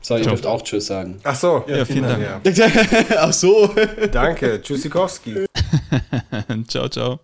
[0.00, 0.30] So, ihr Ciao.
[0.30, 1.20] dürft auch Tschüss sagen.
[1.24, 1.64] Ach so.
[1.66, 2.56] Ja, vielen Dank.
[2.56, 2.66] Ja.
[3.18, 3.68] Ach so.
[4.10, 4.62] Danke.
[4.62, 5.44] Tschüssikowski.
[6.68, 7.20] ciao, ciao.